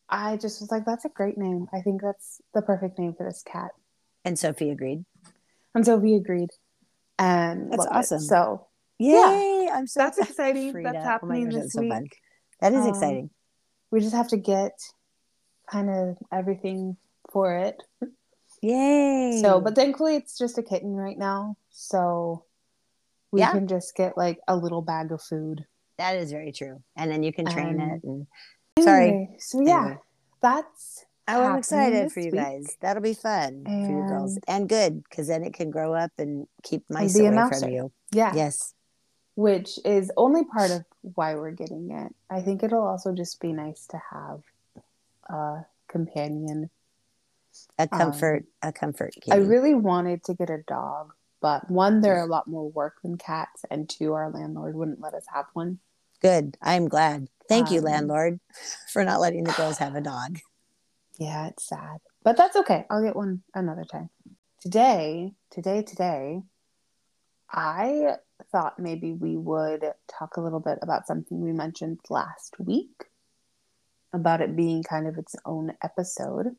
[0.09, 1.67] I just was like, that's a great name.
[1.73, 3.73] I think that's the perfect name for this cat.
[4.25, 5.05] And Sophie agreed.
[5.75, 6.51] And Sophie agreed.
[7.19, 7.97] And That's loved it.
[7.97, 8.21] awesome.
[8.21, 8.67] So
[8.99, 9.15] Yay!
[9.73, 10.73] I'm so that's exciting.
[10.73, 10.93] Frida.
[10.93, 11.93] That's Oh happening gosh, this that's so week.
[11.93, 12.09] fun.
[12.61, 13.31] That is Um, exciting.
[13.91, 14.79] We just have to get
[15.71, 16.97] kind of everything
[17.31, 17.83] for it.
[18.63, 19.39] Yay!
[19.43, 21.57] So, but thankfully, it's just a kitten right now.
[21.71, 22.45] So
[23.31, 23.53] we Yeah.
[23.53, 25.67] can just get like a little bag of food.
[25.99, 26.83] that is very true.
[26.95, 28.05] And then you can train Um, it.
[28.05, 28.27] And
[28.81, 29.09] sorry.
[29.09, 29.99] Anyway, so yeah, Anyway.
[30.43, 32.35] that's Oh, I'm excited for you week.
[32.35, 32.77] guys.
[32.83, 34.35] That'll be fun for you girls.
[34.37, 37.91] And- And good, because then it can grow up and keep mice away from you.
[38.13, 38.33] Yeah.
[38.35, 38.75] Yes.
[39.37, 42.15] Which is only part of why we're getting it.
[42.29, 44.43] I think it'll also just be nice to have
[45.29, 46.71] a companion.
[47.79, 52.23] A comfort, a comfort Um, I really wanted to get a dog, but one, they're
[52.23, 55.79] a lot more work than cats, and two, our landlord wouldn't let us have one.
[56.21, 56.57] Good.
[56.61, 57.29] I'm glad.
[57.49, 58.41] Thank you, Um, landlord,
[58.93, 60.39] for not letting the girls have a dog.
[61.19, 62.01] Yeah, it's sad.
[62.23, 62.85] But that's okay.
[62.91, 64.11] I'll get one another time.
[64.61, 66.43] Today, today, today,
[67.51, 73.05] I thought maybe we would talk a little bit about something we mentioned last week
[74.13, 76.57] about it being kind of its own episode.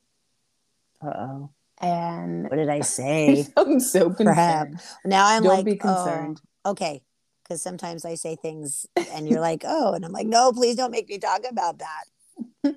[1.02, 1.50] Uh oh.
[1.80, 3.46] And What did I say?
[3.58, 4.68] I'm so Crap.
[4.68, 4.80] concerned.
[5.06, 6.42] now I'm Don't like, be oh, concerned.
[6.66, 7.04] okay.
[7.44, 10.92] Because sometimes I say things and you're like, oh, and I'm like, no, please don't
[10.92, 12.04] make me talk about that.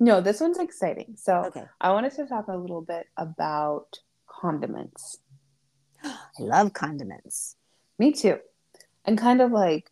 [0.00, 1.14] No, this one's exciting.
[1.16, 1.64] So Okay.
[1.80, 5.18] I wanted to talk a little bit about condiments.
[6.04, 7.56] I love condiments.
[7.98, 8.38] Me too.
[9.04, 9.90] And kind of like,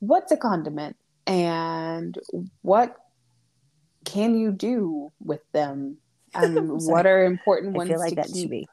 [0.00, 2.18] what's a condiment and
[2.62, 2.96] what
[4.04, 5.98] can you do with them?
[6.34, 7.90] And what are important ones?
[7.90, 8.36] I feel like to that keep?
[8.36, 8.68] should be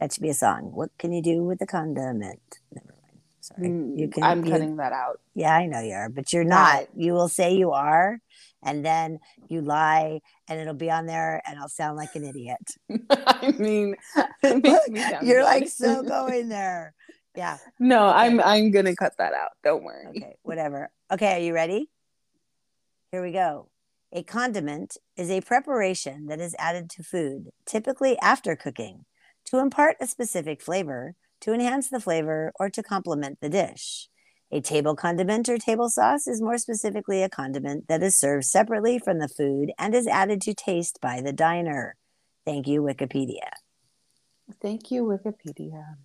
[0.00, 0.70] that should be a song.
[0.74, 2.40] What can you do with a condiment?
[2.72, 3.20] Never mind.
[3.40, 3.68] Sorry.
[3.68, 5.20] Mm, You can I'm you- cutting that out.
[5.34, 6.86] Yeah, I know you are, but you're not.
[6.96, 8.20] You will say you are,
[8.62, 9.18] and then
[9.48, 12.60] you lie, and it'll be on there, and I'll sound like an idiot.
[13.10, 13.96] I mean,
[15.22, 16.94] You're like so going there.
[17.36, 17.58] Yeah.
[17.78, 18.18] no, Okay.
[18.18, 19.50] I'm I'm gonna cut that out.
[19.62, 20.06] Don't worry.
[20.08, 20.36] Okay.
[20.42, 20.90] Whatever.
[21.10, 21.34] Okay.
[21.36, 21.90] Are you ready?
[23.10, 23.68] Here we go.
[24.12, 29.04] A condiment is a preparation that is added to food, typically after cooking,
[29.46, 34.08] to impart a specific flavor, to enhance the flavor, or to complement the dish.
[34.52, 39.00] A table condiment or table sauce is more specifically a condiment that is served separately
[39.00, 41.96] from the food and is added to taste by the diner.
[42.44, 43.50] Thank you, Wikipedia.
[44.62, 45.96] Thank you, Wikipedia.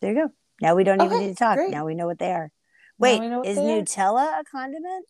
[0.00, 0.32] There you go.
[0.60, 1.56] Now we don't even need to talk.
[1.56, 1.70] great.
[1.70, 2.50] Now we know what they are.
[2.98, 3.82] Wait, we know what is they are.
[3.82, 5.06] Nutella a condiment?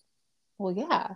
[0.58, 1.14] Well, yeah.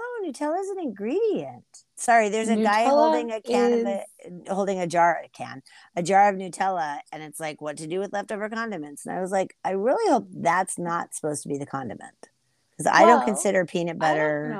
[0.00, 1.64] Oh, Nutella is an ingredient.
[1.96, 5.62] Sorry, there's a guy holding a can of it, holding a jar, a can,
[5.96, 9.06] a jar of Nutella, and it's like what to do with leftover condiments.
[9.06, 12.28] And I was like, I really hope that's not supposed to be the condiment
[12.70, 14.56] because I don't consider peanut butter.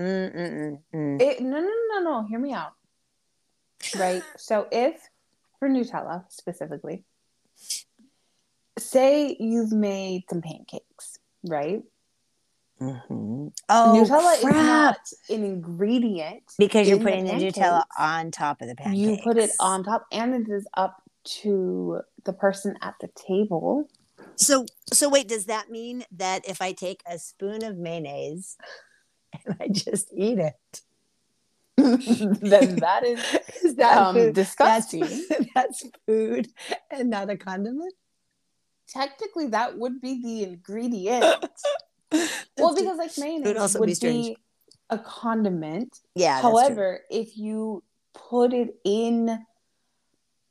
[0.00, 1.40] Mm, mm, mm, mm.
[1.42, 2.26] No, no, no, no.
[2.26, 2.72] Hear me out.
[3.96, 4.22] Right.
[4.36, 5.08] so if
[5.62, 7.04] for Nutella specifically,
[8.80, 11.84] say you've made some pancakes, right?
[12.80, 13.46] Mm-hmm.
[13.68, 14.96] Oh, Nutella crap.
[14.96, 16.42] is not an ingredient.
[16.58, 18.98] because you're in the putting the, Nutella on top of the pancakes.
[18.98, 21.00] You put it on top, and it is up
[21.42, 23.88] to the person at the table.
[24.34, 28.56] So, so wait, does that mean that if I take a spoon of mayonnaise
[29.46, 30.80] and I just eat it,
[32.40, 33.20] then that is
[33.64, 35.00] is that um, disgusting.
[35.00, 36.48] That's, that's food
[36.90, 37.94] and not a condiment.
[38.88, 41.24] Technically, that would be the ingredient.
[42.58, 44.36] well, because like mayonnaise would be be,
[44.90, 45.98] a condiment.
[46.14, 46.40] yeah.
[46.40, 47.82] However, if you
[48.14, 49.44] put it in,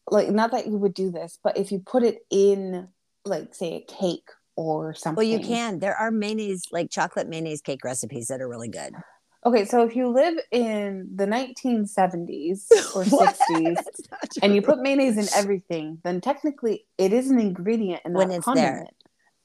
[0.10, 2.88] like, not that you would do this, but if you put it in,
[3.26, 5.18] like, say, a cake or something.
[5.18, 5.80] well, you can.
[5.80, 8.94] There are mayonnaise, like chocolate mayonnaise cake recipes that are really good.
[9.44, 13.80] Okay, so if you live in the 1970s or 60s
[14.44, 18.32] and you put mayonnaise in everything, then technically it is an ingredient and not When
[18.32, 18.86] a it's there.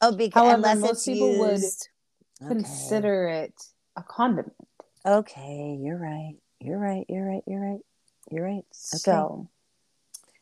[0.02, 1.88] oh, because However, unless most people would used.
[2.42, 2.48] Okay.
[2.54, 3.54] Consider it
[3.96, 4.52] a condiment.
[5.06, 6.34] Okay, you're right.
[6.60, 7.06] You're right.
[7.08, 7.42] You're right.
[7.46, 7.80] You're right.
[8.30, 8.56] You're right.
[8.58, 8.98] Okay.
[8.98, 9.48] So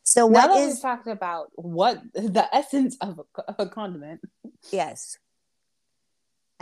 [0.02, 4.22] So now what that we've talked about what the essence of a, co- a condiment,
[4.72, 5.18] yes?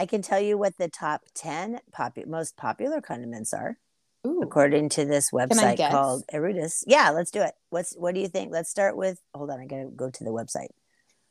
[0.02, 3.78] I can tell you what the top ten popu- most popular condiments are.
[4.26, 6.82] ooh, according to this website called Eruditus.
[6.88, 7.52] Yeah, let's do it.
[7.70, 8.50] What's what do you think?
[8.50, 9.20] Let's start with.
[9.32, 10.70] Hold on, I gotta go to the website.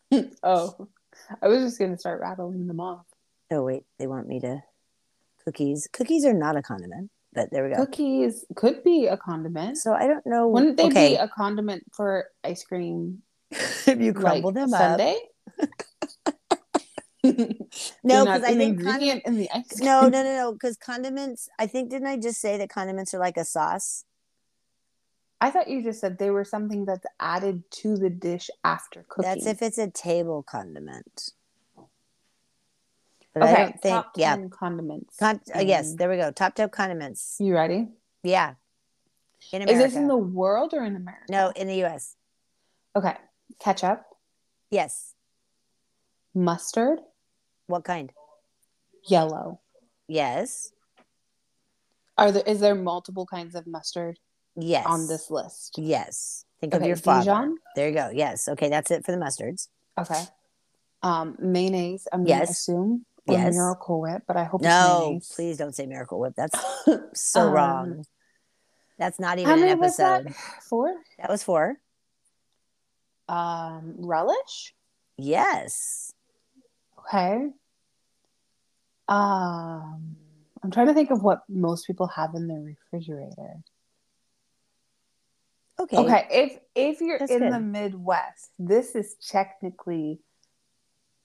[0.44, 0.88] oh,
[1.42, 3.06] I was just gonna start rattling them off.
[3.52, 4.64] Oh wait, they want me to
[5.44, 5.90] cookies.
[5.92, 7.86] Cookies are not a condiment, but there we go.
[7.86, 9.80] Cookies could be a condiment.
[9.80, 10.48] So I don't know.
[10.48, 13.22] Wouldn't they okay, be a condiment for ice cream?
[13.52, 15.18] if you crumble like them up, sundae?
[18.04, 19.86] No, because I think ingredient in the ice cream.
[19.86, 20.54] No, no, no, no.
[20.54, 24.06] Because condiments, I think, didn't I just say that condiments are like a sauce?
[25.40, 29.30] I thought you just said they were something that's added to the dish after cooking.
[29.30, 31.32] That's if it's a table condiment.
[33.34, 33.62] But I okay.
[33.64, 34.36] don't think, top yeah.
[34.36, 35.18] 10 condiments.
[35.18, 36.32] Con- uh, yes, there we go.
[36.32, 37.38] Top tip condiments.
[37.40, 37.88] You ready?
[38.24, 38.56] Yeah.
[39.52, 41.26] In Is this in the world or in America?
[41.30, 42.16] no, in the US.
[42.96, 43.16] Okay.
[43.60, 44.04] Ketchup,
[44.70, 45.16] Yes.
[46.34, 47.00] mustard,
[47.72, 48.12] What kind?
[49.08, 49.60] yellow.
[50.08, 50.72] Yes.
[52.18, 54.20] Are there is there multiple kinds of mustard
[54.56, 54.86] Yes.
[54.86, 55.76] on this list?
[55.80, 56.46] Yes.
[56.60, 57.22] Think of your father.
[57.22, 57.56] Dijon?
[57.76, 58.10] There you go.
[58.14, 58.48] Yes.
[58.48, 59.70] Okay, that's it for the mustards.
[59.98, 60.22] Okay.
[61.02, 62.08] Um, mayonnaise.
[62.14, 62.38] I'm Yes.
[62.40, 63.06] gonna assume.
[63.28, 63.54] Yes.
[63.56, 65.32] Miracle Whip, but I hope No, mayonnaise.
[65.34, 66.34] please don't say Miracle Whip.
[66.36, 66.60] That's
[67.16, 68.06] so Um, wrong.
[69.00, 70.26] That's not even an episode.
[70.28, 70.36] that?
[70.70, 70.94] Four.
[71.18, 71.78] that was four.
[73.28, 74.76] Um, relish.
[75.18, 76.14] Yes.
[77.00, 77.50] Okay.
[79.12, 80.15] Um,
[80.63, 83.58] I'm trying to think of what most people have in their refrigerator.
[85.80, 85.97] Okay.
[85.97, 87.54] Okay, if if you're That's in good.
[87.54, 90.19] the Midwest, this is technically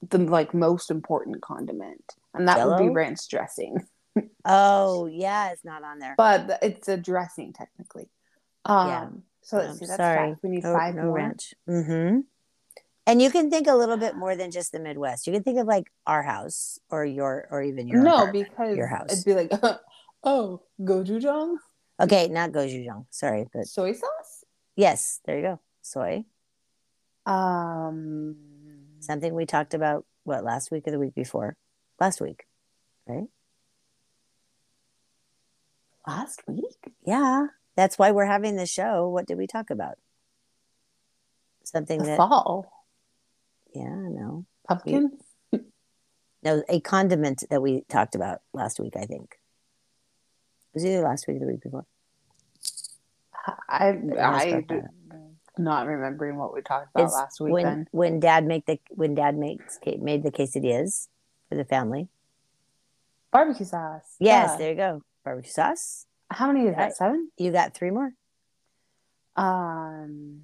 [0.08, 3.86] the like most important condiment, and that would be ranch dressing.
[4.46, 6.14] Oh, yeah, it's not on there.
[6.16, 8.08] But it's a dressing technically.
[8.64, 9.08] Um, Yeah.
[9.42, 9.86] So I'm let's see.
[9.86, 10.30] That's sorry.
[10.30, 10.36] five.
[10.42, 11.12] We need no, five no more.
[11.12, 11.54] ranch.
[11.68, 12.20] Mm-hmm.
[13.06, 15.26] And you can think a little bit more than just the Midwest.
[15.26, 18.88] You can think of like our house or your or even your no, because your
[18.88, 19.12] house.
[19.12, 19.52] it'd be like,
[20.24, 21.56] oh, gochujang,
[22.00, 23.06] Okay, not gochujang.
[23.10, 24.44] Sorry, but soy sauce.
[24.74, 25.60] yes, there you go.
[25.82, 26.24] Soy.
[27.24, 28.36] Um,
[29.00, 31.56] Something we talked about what last week or the week before?
[32.00, 32.44] Last week.
[33.06, 33.28] Right?
[36.06, 36.92] Last week.
[37.04, 37.46] Yeah.
[37.76, 39.08] That's why we're having the show.
[39.08, 39.94] What did we talk about?
[41.64, 42.72] Something The that fall
[43.76, 44.44] yeah, no.
[44.68, 45.12] pumpkin.
[46.42, 49.32] No, a condiment that we talked about last week, I think.
[49.32, 51.86] It was either last week or the week before.
[53.68, 54.62] I I
[55.58, 57.52] not remembering what we talked about It's last week.
[57.52, 61.08] when then when dad make the when dad makes made the quesadillas
[61.48, 62.08] for the family.
[63.32, 64.14] barbecue sauce.
[64.20, 64.56] Yes, Yeah.
[64.58, 65.02] there you go.
[65.24, 66.06] Barbecue sauce.
[66.30, 66.96] How many is that?
[66.96, 67.30] Seven.
[67.38, 68.12] You got three more.
[69.34, 70.42] Um.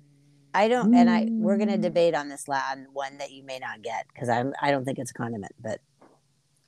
[0.55, 1.83] I don't, and I we're gonna Mm.
[1.83, 4.99] debate on this on one that you may not get because I'm I don't think
[4.99, 5.81] it's a condiment, but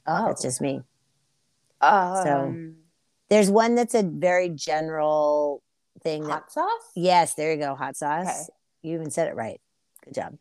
[0.07, 0.27] Oh.
[0.27, 0.83] that's just me.
[1.81, 2.77] um,
[3.29, 5.62] There's one that's a very general
[6.03, 6.23] thing.
[6.25, 6.90] That, hot sauce.
[6.94, 8.27] yes, there you go, hot sauce.
[8.27, 8.59] Okay.
[8.83, 9.61] You even said it right.
[10.05, 10.38] Good job.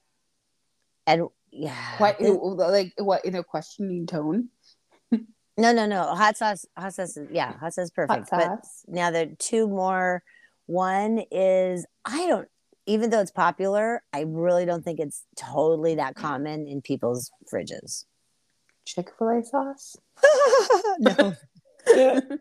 [1.08, 2.18] And yeah, What?
[2.20, 3.26] this- Like what?
[3.26, 4.50] In a questioning tone.
[5.12, 6.04] no, no, no.
[6.16, 6.66] Hot sauce.
[6.78, 7.18] Hot sauce.
[7.18, 8.30] Is, yeah, hot sauce is perfect.
[8.30, 10.24] Hot But now there are two more.
[10.66, 12.48] One is I don't.
[12.86, 18.06] Even though it's popular, I really don't think it's totally that common in people's fridges.
[18.86, 19.96] Chick Fil A sauce.
[21.00, 21.34] no.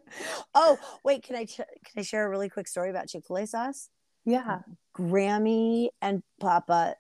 [0.55, 3.39] oh wait, can I ch- can I share a really quick story about Chick Fil
[3.39, 3.89] A sauce?
[4.25, 4.61] yeah.
[4.97, 6.97] Grammy and Papa,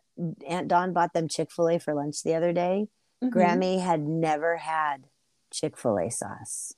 [0.48, 2.88] Aunt Dawn bought them Chick Fil A for lunch the other day.
[3.22, 3.30] Mhm.
[3.30, 5.04] Grammy had never had
[5.52, 6.74] Chick Fil A sauce.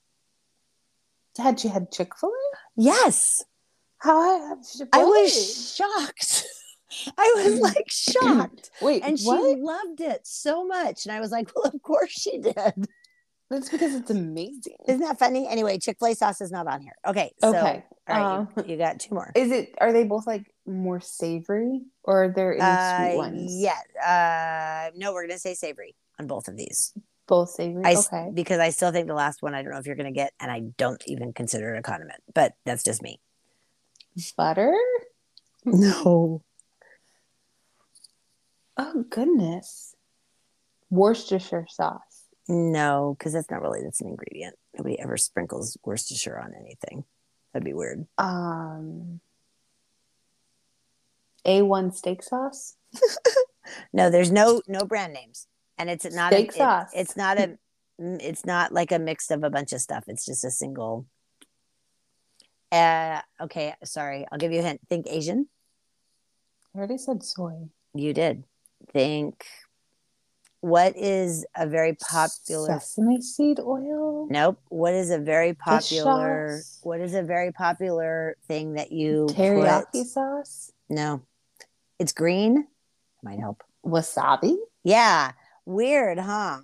[1.38, 2.56] Had you had Chick Fil A?
[2.76, 3.44] Yes,
[4.04, 6.44] How I have Chick I was shocked.
[7.18, 9.58] I was like shocked, Wait, and she what?
[9.58, 11.06] loved it so much.
[11.06, 12.54] And I was like, "Well, of course she did."
[13.50, 14.76] That's because it's amazing.
[14.86, 15.46] Isn't that funny?
[15.48, 16.94] Anyway, Chick Fil A sauce is not on here.
[17.06, 17.84] Okay, so Okay.
[18.08, 19.32] all right, Um, you, you got two more.
[19.34, 19.74] Is it?
[19.80, 23.52] Are they both like more savory, or are there any sweet Uh, ones?
[23.56, 24.86] Yeah.
[24.86, 26.92] Uh, no, we're gonna say savory on both of these.
[27.26, 27.84] both savory.
[27.86, 28.30] I okay.
[28.32, 30.50] because I still think the last one I don't know if you're gonna get, and
[30.50, 33.18] I don't even consider it a condiment, but that's just me.
[34.36, 34.74] Butter.
[35.64, 36.42] No.
[38.76, 39.94] Oh goodness.
[40.90, 42.24] Worcestershire sauce.
[42.48, 44.56] No, because that's not really that's an ingredient.
[44.76, 47.04] Nobody ever sprinkles Worcestershire on anything.
[47.52, 48.06] That'd be weird.
[48.18, 49.20] Um.
[51.46, 52.76] A1 steak sauce.
[53.94, 55.46] No, there's no no brand names,
[55.78, 56.90] and it's not Steak a, it- sauce.
[56.94, 57.56] it's not a
[57.98, 60.04] mm, it's not like a mix of a bunch of stuff.
[60.06, 61.06] It's just a single.
[62.72, 64.26] Uh, okay, sorry.
[64.30, 64.80] I'll give you a hint.
[64.88, 65.46] Think Asian.
[66.74, 67.68] I already said soy.
[67.94, 68.44] You did.
[68.92, 69.44] Think.
[70.60, 72.66] What is a very popular?
[72.80, 74.26] sesame seed oil.
[74.30, 74.58] Nope.
[74.70, 76.60] What is a very popular?
[76.82, 80.72] What is a very popular thing that you Teriyaki put- sauce.
[80.88, 81.20] No,
[81.98, 82.66] it's green.
[83.22, 83.62] Might help.
[83.84, 84.56] Wasabi.
[84.82, 85.32] Yeah,
[85.66, 86.60] weird, huh?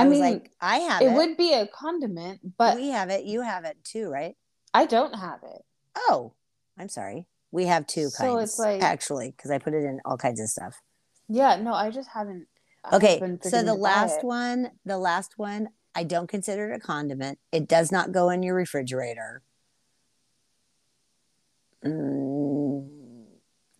[0.00, 1.14] I, was mean, like, I have it it.
[1.14, 3.24] would be a condiment, but we have it.
[3.24, 4.36] You have it too, right?
[4.74, 5.62] I don't have it.
[5.96, 6.34] Oh,
[6.78, 7.26] I'm sorry.
[7.50, 10.40] We have two So kinds it's like- actually because I put it in all kinds
[10.40, 10.80] of stuff.
[11.28, 12.46] Yeah, no, I just haven't.
[12.92, 16.76] Okay, so the me to buy last one, the last one, I don't consider it
[16.76, 17.38] a condiment.
[17.50, 19.42] It does not go in your refrigerator.
[21.84, 22.35] Mm,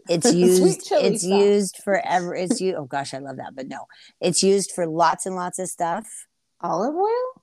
[0.09, 0.89] it's used.
[0.93, 1.25] It's sauce.
[1.25, 2.35] used for ever.
[2.35, 2.75] It's you.
[2.77, 3.55] Oh gosh, I love that.
[3.55, 3.87] But no,
[4.21, 6.27] it's used for lots and lots of stuff.
[6.61, 7.43] olive oil,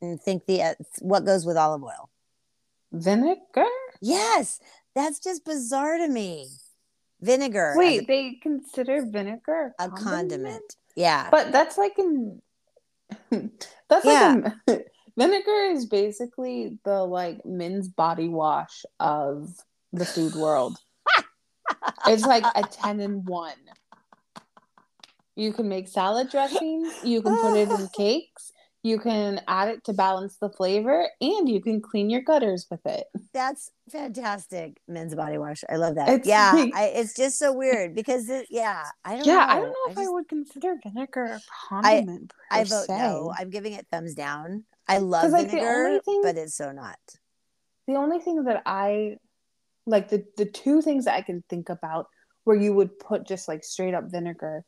[0.00, 2.10] And think the uh, what goes with olive oil.
[2.92, 3.66] vinegar.
[4.00, 4.60] Yes,
[4.94, 6.48] that's just bizarre to me.
[7.20, 7.74] Vinegar.
[7.76, 10.76] Wait, they consider vinegar a, a condiment.
[10.94, 11.28] Yeah.
[11.30, 12.40] But that's like in
[13.30, 14.84] that's like in,
[15.16, 19.48] vinegar is basically the like men's body wash of
[19.92, 20.78] the food world.
[22.08, 23.52] It's like a 10 in 1.
[25.36, 28.52] You can make salad dressing, you can put it in cakes,
[28.82, 32.84] you can add it to balance the flavor, and you can clean your gutters with
[32.86, 33.06] it.
[33.32, 34.78] That's fantastic.
[34.88, 35.62] Men's body wash.
[35.68, 36.08] I love that.
[36.08, 39.40] It's yeah, like- I, it's just so weird because it, yeah, I don't yeah, know.
[39.40, 42.32] I don't know if I, would consider vinegar a condiment.
[42.50, 42.98] I per vote se.
[42.98, 43.32] no.
[43.38, 44.64] I'm giving it thumbs down.
[44.88, 46.98] I love vinegar, thing- but it's so not.
[47.86, 49.18] the only thing that I
[49.88, 52.06] like the the two things that I can think about
[52.44, 54.64] where you would put just like straight up vinegar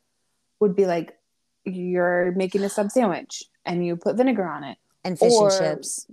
[0.59, 1.17] would be like
[1.65, 4.77] you're making a sub sandwich and you put vinegar on it.
[5.03, 6.07] And fish Or and chips,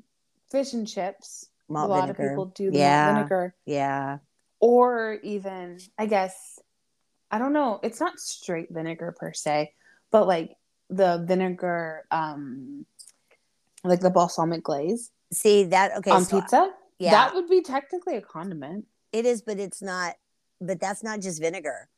[0.50, 1.48] Fish and chips.
[1.68, 2.22] malt a lot vinegar.
[2.24, 3.54] of people do the yeah, vinegar.
[3.66, 4.18] yeah.
[4.60, 6.58] Or even I guess
[7.30, 9.72] I don't know, it's not straight vinegar per se,
[10.10, 10.56] but like
[10.90, 12.86] the vinegar um
[13.84, 15.94] like the balsamic glaze See that?
[15.98, 16.70] Okay, on so, pizza.
[16.98, 18.86] yeah, That would be technically a condiment.
[19.12, 20.14] It is, but it's not.
[20.60, 21.88] But that's not just vinegar.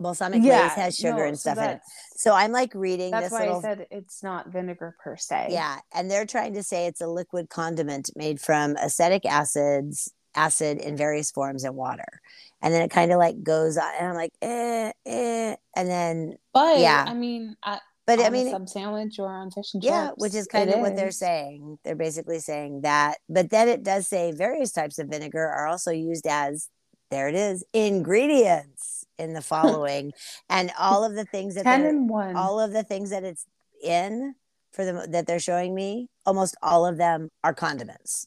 [0.00, 1.80] Balsamic yeah, glaze has sugar no, and so stuff in it.
[2.16, 5.48] So I'm like reading That's this why little I said it's not vinegar per se.
[5.50, 10.78] Yeah, and they're trying to say it's a liquid condiment made from acetic acids, acid
[10.78, 12.20] in various forms and water.
[12.60, 15.56] And then it kind of like goes on, and I'm like, eh, eh.
[15.76, 17.04] And then, But Yeah.
[17.06, 20.46] I mean, I, but I mean, sub sandwich or on fish and yeah, which is
[20.46, 21.78] kind it of what they're saying.
[21.84, 25.90] They're basically saying that, but then it does say various types of vinegar are also
[25.90, 26.68] used as,
[27.10, 30.12] there it is, ingredients in the following.
[30.50, 32.36] and all of the things that Ten and one.
[32.36, 33.46] all of the things that it's
[33.82, 34.34] in
[34.72, 38.26] for them that they're showing me, almost all of them are condiments.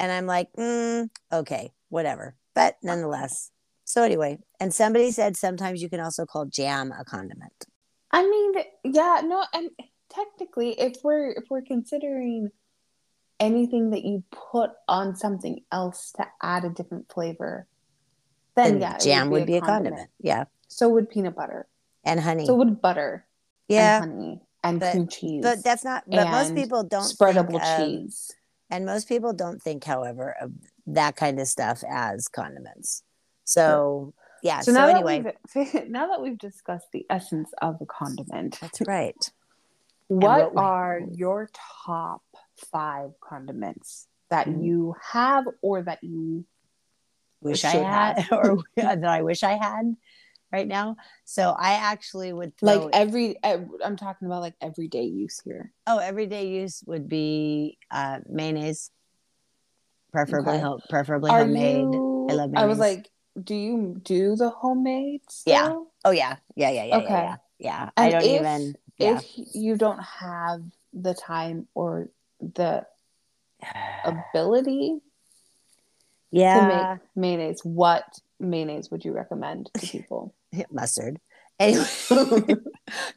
[0.00, 2.34] And I'm like, mm, okay, whatever.
[2.54, 3.50] But nonetheless.
[3.84, 7.66] So anyway, and somebody said sometimes you can also call jam a condiment.
[8.10, 8.52] I mean,
[8.84, 9.70] yeah, no, and
[10.08, 12.50] technically, if we're if we're considering
[13.38, 17.66] anything that you put on something else to add a different flavor,
[18.54, 20.10] then, yeah, jam would be a condiment.
[20.20, 20.44] Yeah.
[20.68, 21.66] So would peanut butter.
[22.04, 22.46] And honey.
[22.46, 23.26] So would butter.
[23.68, 24.02] yeah.
[24.02, 25.42] and honey and but- cream cheese.
[25.42, 28.30] But that's not but most people don't spreadable of- cheese.
[28.70, 30.52] and most people don't think, however, of
[30.86, 33.02] that kind of stuff as condiments.
[33.44, 34.60] So yeah.
[34.60, 38.58] So So, now anyway, that we've now that we've discussed the essence of a condiment,
[38.60, 39.16] that's right.
[40.08, 41.48] what what we- are your
[41.84, 42.22] top
[42.72, 44.62] five condiments that Mm.
[44.64, 46.44] you have or that you
[47.40, 48.32] wish I had have.
[48.32, 49.96] or that I wish I had
[50.52, 50.96] right now.
[51.24, 55.72] So I actually would like every I'm talking about like everyday use here.
[55.86, 58.90] oh everyday use would be uh, mayonnaise,
[60.12, 60.82] preferably Okay.
[60.88, 61.92] preferably Are homemade.
[61.92, 62.62] you I love Mayonnaise.
[62.62, 63.08] I was like,
[63.42, 65.74] do you do the homemade Yeah.
[66.04, 67.08] Oh yeah, yeah, yeah, yeah, Okay.
[67.08, 67.36] yeah, yeah.
[67.58, 67.90] yeah.
[67.96, 68.76] I don't if- even.
[68.98, 69.16] Yeah.
[69.18, 70.60] If you don't have
[70.92, 72.08] the time or
[72.40, 72.84] the
[74.04, 74.98] ability
[76.30, 76.60] yeah.
[76.60, 78.04] to make mayonnaise, what
[78.38, 80.34] mayonnaise would you recommend to people?
[80.70, 81.18] mustard.
[81.60, 81.84] Anyway,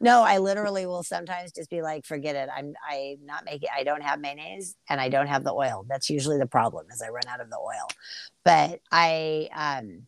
[0.02, 2.50] no, I literally will sometimes just be like, forget it.
[2.56, 3.70] I'm I'm not making.
[3.76, 5.86] I don't have mayonnaise, and I don't have the oil.
[5.90, 7.88] That's usually the problem, is I run out of the oil.
[8.44, 10.08] But I um,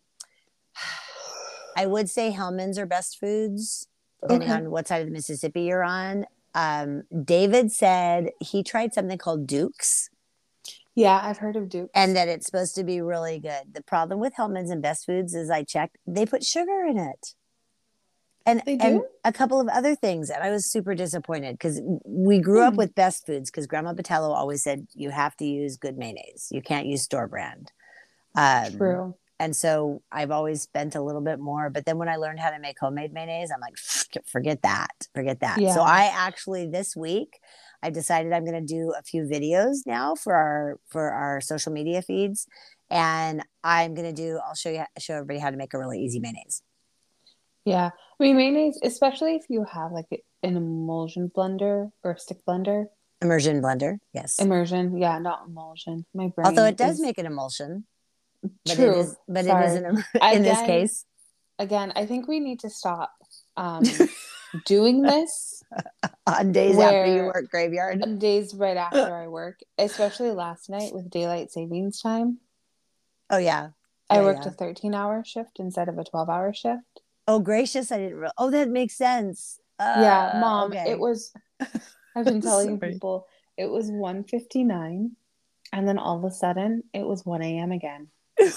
[1.78, 3.88] I would say Hellmann's are best foods,
[4.22, 4.58] depending Okay.
[4.66, 6.26] on what side of the Mississippi you're on.
[6.54, 10.10] Um, David said he tried something called Duke's
[10.96, 11.90] yeah, I've heard of Duke.
[11.94, 13.74] and that it's supposed to be really good.
[13.74, 17.36] The problem with Hellmann's and Best Foods is I checked, they put sugar in it.
[18.48, 20.30] And, and a couple of other things.
[20.30, 22.78] And I was super disappointed because we grew up Hmm.
[22.78, 26.50] with Best Foods because Grandma Patello always said you have to use good mayonnaise.
[26.52, 27.72] You can't use store brand.
[28.36, 29.16] Um, True.
[29.40, 31.70] and so I've always spent a little bit more.
[31.72, 33.78] But then when I learned how to make homemade mayonnaise, I'm like,
[34.28, 35.58] forget that, forget that.
[35.60, 35.74] Yeah.
[35.74, 37.40] So I actually this week
[37.82, 41.72] I've decided I'm going to do a few videos now for our for our social
[41.72, 42.48] media feeds,
[42.90, 44.40] and I'm going to do.
[44.46, 46.62] I'll show you show everybody how to make a really easy mayonnaise.
[47.66, 47.90] Yeah.
[48.20, 50.08] I mean mayonnaise, especially if you have like
[50.44, 52.86] an emulsion blender or a stick blender.
[53.22, 54.40] Immersion blender, yes.
[54.40, 54.98] Immersion.
[54.98, 56.06] Yeah, not emulsion.
[56.14, 56.46] My brain.
[56.48, 57.86] Although it does is- make an emulsion,
[58.66, 58.92] but True.
[58.92, 59.66] it is but it Sorry.
[59.66, 59.76] is
[60.38, 61.06] in this case.
[61.58, 63.12] Again, I think we need to stop
[63.58, 63.84] um,
[64.66, 65.64] doing this
[66.28, 68.02] on days after you work graveyard.
[68.04, 72.40] on days right after I work, especially last night with daylight savings time.
[73.30, 73.70] Oh yeah.
[74.10, 74.52] I Yeah, worked yeah.
[74.52, 77.02] a 13 hour shift instead of a 12 hour shift.
[77.28, 78.32] Oh gracious, I didn't.
[78.38, 79.60] Oh, that makes sense.
[79.80, 80.92] yeah, Uh, mom, okay.
[80.92, 81.34] it was,
[82.16, 85.12] I've been telling people it was 1.59
[85.74, 87.72] and then all of a sudden it was 1 a.m.
[87.72, 88.08] again.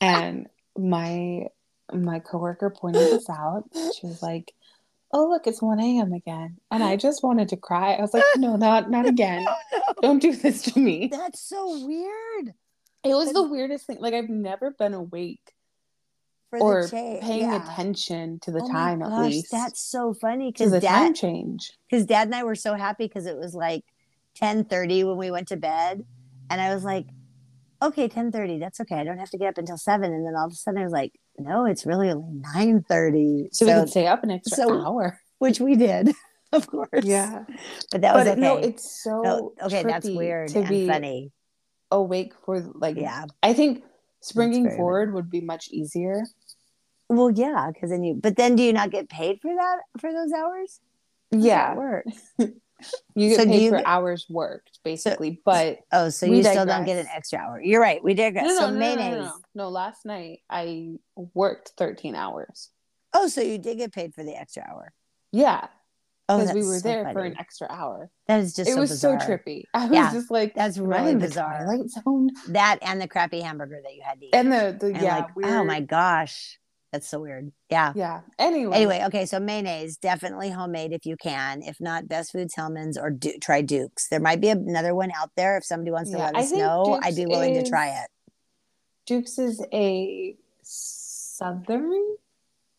[0.00, 1.46] And my
[1.92, 3.64] my coworker pointed this out.
[3.72, 4.52] She was like,
[5.12, 6.12] "Oh, look, it's 1 a.m.
[6.12, 7.94] again." And I just wanted to cry.
[7.94, 9.46] I was like, "No, not not again.
[9.48, 9.82] Oh, no.
[10.02, 12.52] Don't do this to me." That's so weird.
[13.04, 13.98] It was the weirdest thing.
[14.00, 15.52] Like I've never been awake
[16.58, 17.62] For or the cha- paying yeah.
[17.72, 19.50] attention to the Oh time at least.
[19.50, 21.72] That's so funny because the dad, time change.
[21.90, 23.84] because dad and I were so happy because it was like
[24.34, 26.04] ten thirty when we went to bed,
[26.50, 27.06] and I was like,
[27.82, 28.96] okay, ten thirty, that's okay.
[28.96, 30.12] I don't have to get up until seven.
[30.12, 33.48] And then all of a sudden, I was like, no, it's really only nine thirty.
[33.52, 35.20] So, we could stay up an extra so- hour.
[35.38, 36.12] which we did,
[36.52, 37.04] of course.
[37.04, 37.44] Yeah,
[37.92, 38.40] but that was but okay.
[38.40, 41.32] no, it's so No, okay, that's weird to and be funny.
[41.90, 42.96] awake for like.
[42.96, 43.26] Yeah.
[43.42, 43.84] I think
[44.22, 46.22] springing forward would be much easier.
[47.08, 48.14] Well, yeah, because then you.
[48.14, 50.80] But then, do you not get paid for that for those hours?
[51.32, 52.04] How does that Yeah, work.
[53.14, 55.40] you get So paid you for get- hours worked, basically.
[55.44, 57.60] but Oh, so you still don't get an extra hour.
[57.60, 58.02] You're right.
[58.02, 58.44] We digress.
[58.46, 59.18] no, no, so no, no, mayonnaise.
[59.18, 59.68] no, no, no.
[59.70, 60.96] Last night I
[61.34, 62.70] worked 13 hours.
[63.14, 64.92] Oh, so you did get paid for the extra hour.
[65.32, 65.68] Yeah,
[66.28, 68.10] Oh, because we were so there for an extra hour.
[68.26, 69.20] That is just it so was bizarre.
[69.20, 69.62] so trippy.
[69.74, 71.64] I was Yeah, just like, That's really bizarre.
[71.64, 72.30] Twilight Zone.
[72.48, 74.34] That and the crappy hamburger that you had to eat.
[74.34, 76.58] And the the And yeah, like, weird, oh my gosh,
[76.92, 77.52] that's so weird.
[77.70, 77.92] Yeah.
[77.96, 78.20] yeah.
[78.38, 81.62] Anyway, Anyway, okay, so mayonnaise definitely homemade if you can.
[81.62, 84.08] If not, Best Foods Hellmann's or du- try Duke's.
[84.08, 85.56] There might be another one out there.
[85.56, 88.08] If somebody wants to Yeah, let I us know, I'd be willing to try it.
[89.06, 91.90] Duke's is a southern.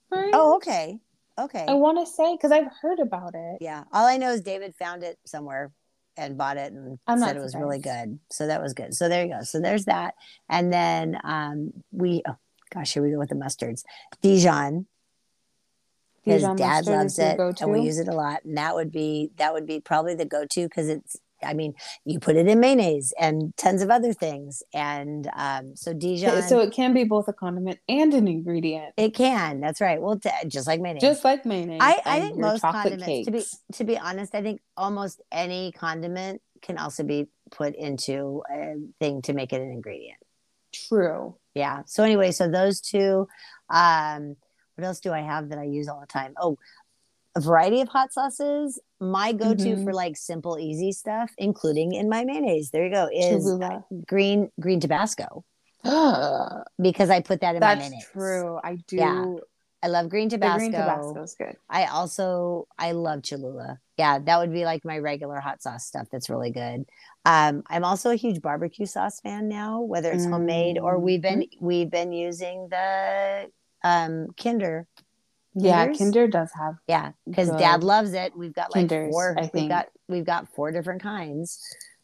[0.10, 0.32] brand?
[0.34, 0.99] Oh, okay,
[1.38, 1.66] okay.
[1.68, 3.58] I want to say because I've heard about it.
[3.62, 3.84] Yeah.
[3.93, 5.72] All I know is David found it somewhere
[6.16, 8.20] and bought it and I'm said it was really good.
[8.32, 8.95] So that was good.
[8.95, 9.43] So there you go.
[9.43, 10.16] So there's that.
[10.49, 12.36] And then um we oh
[12.74, 13.84] gosh, here we go with the mustards.
[14.22, 14.88] Dijon.
[16.24, 18.43] Because Dijon dad loves it and we use it a lot.
[18.43, 22.20] And that would be that would be probably the go-to because it's I mean, you
[22.20, 24.63] put it in mayonnaise and tons of other things.
[24.74, 29.13] And um, so Dijon, So it can be both a condiment and an ingredient, it
[29.13, 29.59] can.
[29.61, 30.01] That's right.
[30.01, 31.01] Well, t- just like mayonnaise.
[31.01, 31.80] just like mayonnaise.
[31.82, 33.43] I, I think most condiments to be
[33.74, 39.22] to be honest i think almost any condiment can also be put into a thing
[39.24, 40.18] to make it an ingredient
[40.74, 41.36] true.
[41.58, 43.28] Yeah so anyway so those two
[43.70, 44.36] um
[44.76, 46.58] what else do i have that i use all the time oh
[47.36, 49.84] a variety of hot sauces my go-to Mhm.
[49.84, 53.45] for like simple easy stuff including in my mayonnaise there you go is
[54.08, 55.43] green green tabasco
[56.82, 58.60] because i put that in my mayonnaise That's true.
[58.64, 58.95] I do.
[58.97, 59.36] Yeah.
[59.84, 61.55] i love green The tabasco green Tabasco is good.
[61.70, 63.80] I also I love Cholula.
[63.97, 66.08] Yeah, that would be like my regular hot sauce stuff.
[66.12, 66.86] That's really good.
[67.28, 71.41] Um, I'm also a huge barbecue sauce fan now, whether it's homemade or we've been
[71.41, 71.65] Mm-hmm.
[71.65, 73.51] we've been using the
[73.84, 74.88] um, Kinder.
[75.53, 75.97] Yeah, Kinders?
[75.97, 76.75] Kinder does have.
[76.88, 78.32] Yeah, because Dad loves it.
[78.38, 79.36] We've got like Kinders, four.
[79.38, 79.69] I We've think.
[79.69, 81.59] got we've got four different kinds.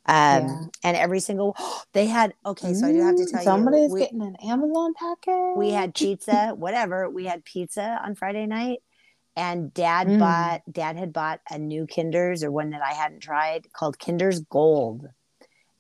[0.05, 0.13] Um,
[0.43, 0.65] Yeah.
[0.84, 1.55] and every single
[1.93, 2.74] they had okay.
[2.74, 5.55] So I do have to Mm, tell somebody's you, we, getting an Amazon package.
[5.57, 7.09] we had pizza, whatever.
[7.09, 8.80] We had pizza on Friday night,
[9.36, 10.19] and Dad Mm.
[10.19, 14.39] bought Dad had bought a new Kinder's or one that I hadn't tried called Kinder's
[14.41, 15.07] Gold,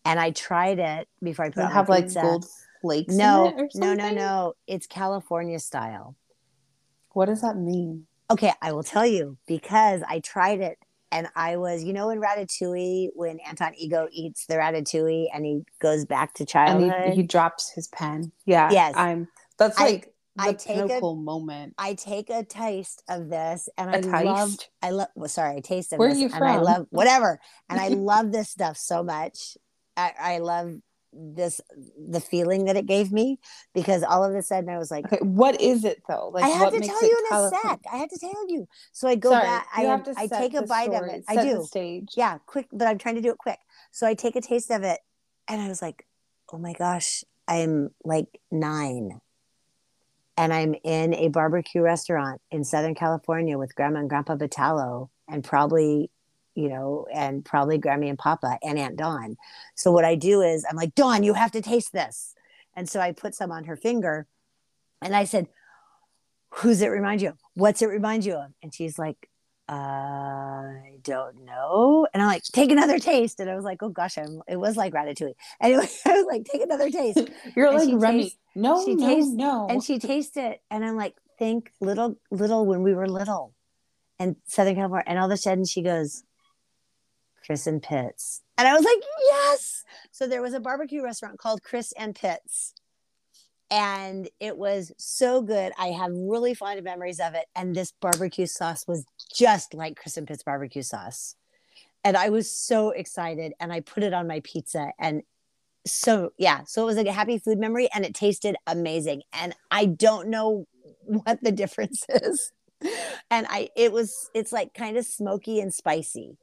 [0.05, 2.21] and I tried it before I put Does it have like pizza.
[2.21, 2.45] gold
[2.81, 3.13] flakes.
[3.13, 4.53] No, in it or no, no, no.
[4.67, 6.15] It's California style.
[7.11, 8.07] What does that mean?
[8.31, 10.79] Okay, I will tell you because I tried it
[11.11, 15.63] and I was, you know, in Ratatouille when Anton Ego eats the Ratatouille and he
[15.79, 17.09] goes back to And childhood.
[17.11, 18.31] he, he drops his pen.
[18.45, 18.71] Yeah.
[18.71, 18.93] Yes.
[18.95, 19.27] I'm.
[19.59, 21.75] That's like the I take a- moment.
[21.77, 24.55] I take a taste of this and A I love?
[24.81, 26.63] I love well, sorry, a taste of Where are this you and I from?
[26.63, 27.39] love whatever.
[27.69, 29.57] And I love this stuff so much.
[29.95, 30.75] I, I love
[31.15, 31.61] this
[32.09, 33.37] the feeling that it gave me
[33.75, 36.29] because all of a sudden I was like, Okay, what is it though?
[36.33, 37.69] Like I have to tell you in a California?
[37.69, 37.79] sec.
[37.91, 38.67] I have to tell you.
[38.93, 39.67] So I go Sorry, back.
[39.75, 41.23] I, have to I take a bite of it.
[41.27, 41.63] I do.
[41.63, 42.13] stage.
[42.15, 43.59] Yeah, quick, but I'm trying to do it quick.
[43.91, 44.99] So I take a taste of it
[45.47, 46.07] and I was like,
[46.51, 49.19] oh my gosh, I'm like nine.
[50.35, 55.43] And I'm in a barbecue restaurant in Southern California with Grandma and Grandpa Vitalo and
[55.43, 56.09] probably,
[56.55, 59.37] you know, and probably Grammy and Papa and Aunt Dawn.
[59.75, 62.33] So what I do is I'm like, Dawn, you have to taste this.
[62.75, 64.25] And so I put some on her finger
[65.01, 65.47] and I said,
[66.57, 67.37] Who's it remind you of?
[67.55, 68.51] What's it remind you of?
[68.61, 69.29] And she's like,
[69.69, 72.07] I don't know.
[72.13, 73.39] And I'm like, take another taste.
[73.39, 75.35] And I was like, oh gosh, I'm, it was like ratatouille.
[75.61, 77.21] Anyway, I was like, take another taste.
[77.55, 78.23] You're And like Remy.
[78.23, 79.67] tastes- no, she no, tastes- no.
[79.69, 80.61] And she tastes it.
[80.69, 83.53] And I'm like, think little, little when we were little
[84.19, 85.05] and Southern California.
[85.07, 86.23] And all of a sudden she goes,
[87.45, 88.41] Chris and Pitts.
[88.57, 89.83] And I was like, yes.
[90.11, 92.73] So there was a barbecue restaurant called Chris and Pitts.
[93.73, 95.73] And it was so good.
[95.79, 97.45] I have really fond memories of it.
[97.55, 99.03] And this barbecue sauce was
[99.35, 101.35] just like Chris and Pitts barbecue sauce.
[102.03, 103.53] And I was so excited.
[103.59, 104.91] And I put it on my pizza.
[104.99, 105.23] And
[105.87, 106.65] so, yeah.
[106.67, 109.23] So it was like a happy food memory and it tasted amazing.
[109.33, 110.67] And I don't know
[111.05, 112.51] what the difference is.
[113.31, 116.37] And I, it was, it's like kind of smoky and spicy.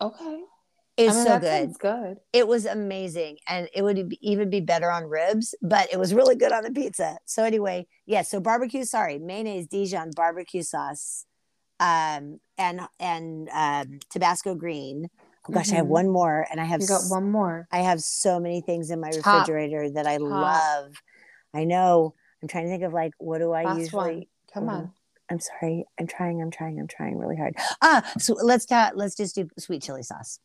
[0.00, 0.40] Okay.
[0.96, 1.78] It was I mean, so good.
[1.78, 2.16] good.
[2.32, 6.36] It was amazing, and it would even be better on ribs, but it was really
[6.36, 7.18] good on the pizza.
[7.24, 8.22] So anyway, yeah.
[8.22, 11.26] So barbecue, sorry, mayonnaise, Dijon barbecue sauce,
[11.80, 15.08] um, and and um, Tabasco green.
[15.48, 15.90] Oh gosh, I have Mhm.
[15.90, 17.68] one more, and I have You got one more.
[17.70, 19.46] I have so many things in my Top.
[19.46, 20.22] refrigerator that I Top.
[20.30, 20.94] love.
[21.54, 22.14] I know.
[22.42, 24.14] I'm trying to think of like what do I Last usually.
[24.16, 24.26] one.
[24.52, 24.68] Come Mhm.
[24.68, 24.94] on.
[25.28, 25.84] I'm sorry.
[25.98, 26.40] I'm trying.
[26.40, 26.78] I'm trying.
[26.80, 27.56] I'm trying really hard.
[27.82, 30.38] Ah, so let's ta- let's just do sweet chili sauce.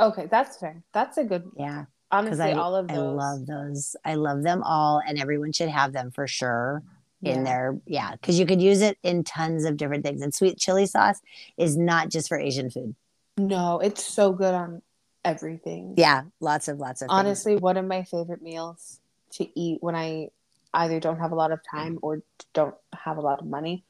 [0.00, 0.82] Okay, that's fair.
[0.92, 1.50] That's a good.
[1.56, 1.86] Yeah.
[2.10, 3.94] Honestly, I, all of I love those.
[4.04, 6.82] I love them all, and everyone should have them for sure
[7.22, 7.44] in Yeah.
[7.44, 10.22] their yeah, because you could use it in tons of different things.
[10.22, 11.20] And sweet chili sauce
[11.56, 12.94] is not just for Asian food.
[13.36, 14.82] No, it's so good on
[15.24, 15.94] everything.
[15.98, 17.18] Yeah, lots of lots of things.
[17.18, 19.00] Honestly, one of my favorite meals
[19.32, 20.30] to eat when I
[20.72, 22.22] either don't have a lot of time or
[22.54, 23.84] don't have a lot of money.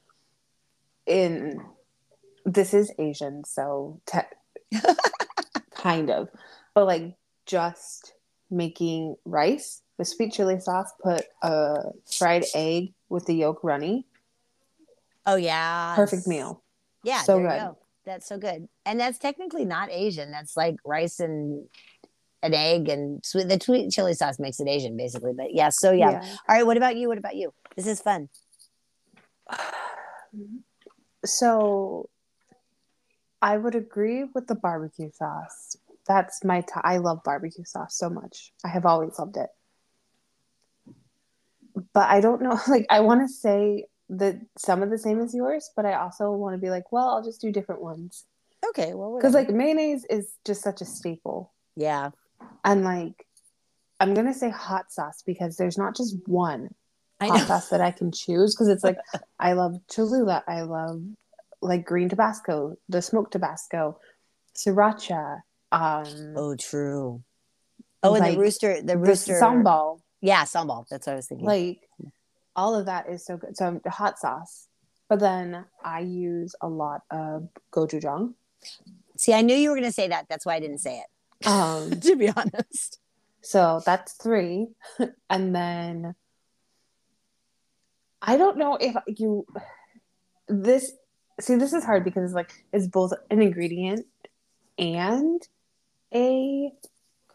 [1.05, 1.61] In
[2.45, 4.19] this is Asian, so te-
[5.89, 6.29] kind of,
[6.73, 7.15] but like
[7.45, 8.13] just
[8.49, 10.91] making rice with sweet chili sauce.
[11.03, 14.05] Put a fried egg with the yolk runny.
[15.25, 16.63] Oh yeah, Perfect meal.
[17.03, 17.49] Yeah, So good.
[17.49, 17.77] go.
[18.05, 20.31] That's so good, and that's technically not Asian.
[20.31, 21.67] That's like rice and
[22.41, 23.47] an egg and sweet.
[23.47, 25.33] The sweet chili sauce makes it Asian, basically.
[25.35, 26.21] But yeah, so yeah.
[26.47, 27.07] All right, what about you?
[27.07, 27.53] What about you?
[27.75, 28.29] This is fun.
[31.25, 32.09] So
[33.41, 35.77] I would agree with the barbecue sauce.
[36.07, 38.51] That's my t- I love barbecue sauce so much.
[38.65, 39.49] I have always loved it.
[41.93, 45.33] But I don't know like I want to say that some of the same as
[45.35, 48.25] yours, but I also want to be like, well, I'll just do different ones.
[48.67, 51.53] Okay, well, Cuz like mayonnaise is just such a staple.
[51.75, 52.11] yeah,
[52.65, 53.25] And like
[54.01, 56.73] I'm going to say hot sauce because there's not just one
[57.19, 57.45] I hot know.
[57.45, 58.97] sauce that I can choose because it's like
[59.39, 61.01] I love Cholula, I love
[61.61, 63.99] like green Tabasco, the smoked Tabasco,
[64.55, 65.41] sriracha,
[65.71, 67.23] um, Oh, true.
[68.01, 70.87] Oh, and Like, the rooster, the the rooster sambal, Yeah, sambal.
[70.89, 71.45] That's what I was thinking.
[71.47, 71.81] like
[72.55, 73.55] all of that is so good.
[73.55, 74.67] So the hot sauce,
[75.07, 78.33] but then I use a lot of gochujang.
[79.17, 80.25] See, I knew you were going to say that.
[80.29, 81.47] That's why I didn't say it.
[81.47, 82.99] Um, to be honest.
[83.41, 84.67] so that's three,
[85.29, 86.15] and then
[88.21, 89.45] I don't know if you
[90.47, 90.91] this
[91.39, 94.05] see this is hard because it's like it's both an ingredient
[94.77, 95.41] and
[96.13, 96.71] a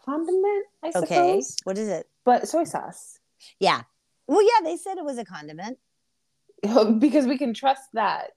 [0.05, 1.03] condiment, I suppose.
[1.11, 1.41] Okay.
[1.63, 2.07] What is it?
[2.23, 3.19] But soy sauce.
[3.59, 3.83] Yeah.
[4.27, 5.77] Well, yeah, they said it was a condiment
[6.99, 8.31] because we can trust that.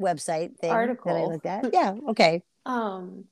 [0.00, 1.30] website thing that I Article.
[1.32, 1.72] looked at.
[1.72, 1.94] Yeah.
[2.10, 2.42] Okay.
[2.66, 3.24] Um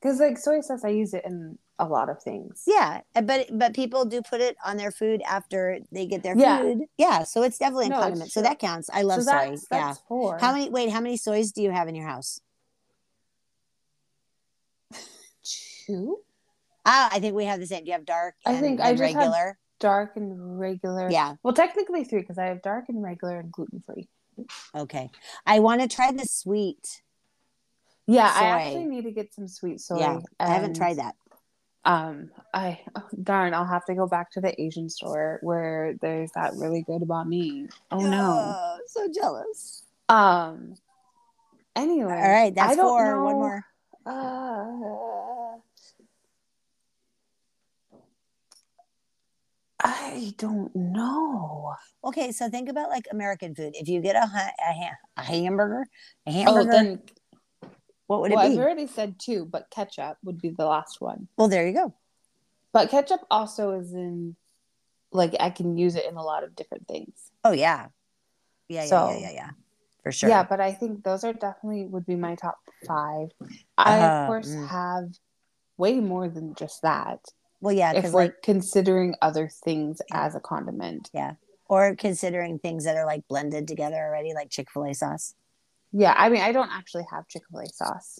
[0.00, 2.62] because like soy sauce I use it in a lot of things.
[2.66, 6.36] Yeah, uh, but but people do put it on their food after they get their
[6.36, 6.60] Yeah.
[6.60, 6.80] food.
[6.96, 8.30] Yeah, so it's definitely a No, it's condiment.
[8.32, 8.88] So that counts.
[8.92, 9.48] I love so soy.
[9.50, 9.94] that's, yeah.
[10.08, 10.38] four.
[10.38, 10.70] How many?
[10.70, 12.40] Wait, how many soys do you have in your house?
[15.86, 16.18] two?
[16.84, 17.80] Ah, I think we have the same.
[17.84, 18.34] Do you have dark?
[18.46, 19.58] I And, think I just have- regular.
[19.80, 21.10] Dark and regular.
[21.10, 21.34] Yeah.
[21.42, 24.08] Well, technically three because I have dark and regular and gluten free.
[24.76, 25.10] Okay.
[25.44, 27.02] I want to try the sweet.
[28.06, 28.40] Yeah, Soy.
[28.40, 29.98] I actually need to get some sweet soy.
[29.98, 31.16] yeah, I haven't tried that.
[31.84, 36.30] Um, I oh, darn, I'll have to go back to the Asian store where there's
[36.32, 37.68] that really good about me.
[37.90, 38.54] Oh no.
[38.56, 39.84] Oh, so jealous.
[40.08, 40.74] Um.
[41.74, 43.24] Anyway, All right, that's four.
[43.24, 43.64] One more.
[44.04, 45.58] Uh,
[49.84, 51.74] I don't know.
[52.04, 53.72] Okay, so think about like American food.
[53.74, 55.86] If you get a ha- a, ha- a hamburger,
[56.26, 57.00] a Oh, hamburger, then
[58.12, 61.28] what would well, it I've already said two, but ketchup would be the last one.
[61.38, 61.94] well, there you go.
[62.70, 64.36] But ketchup also is in,
[65.12, 67.30] like, I can use it in a lot of different things.
[67.42, 67.86] Oh yeah,
[68.68, 69.50] yeah, yeah, So- yeah, yeah, yeah,
[70.02, 70.28] for sure.
[70.28, 73.30] Yeah, but I think those are definitely would be my top five.
[73.78, 74.68] I Uh, of course mm.
[74.68, 75.08] have
[75.78, 77.20] way more than just that.
[77.62, 80.26] Well, yeah, if we're like, considering other things Yeah.
[80.26, 81.08] as a condiment.
[81.14, 81.34] Yeah.
[81.68, 85.34] Or considering things that are like blended together already, like Chick Fil A sauce.
[85.92, 88.18] Yeah, I mean, I don't actually have Chick Fil A sauce,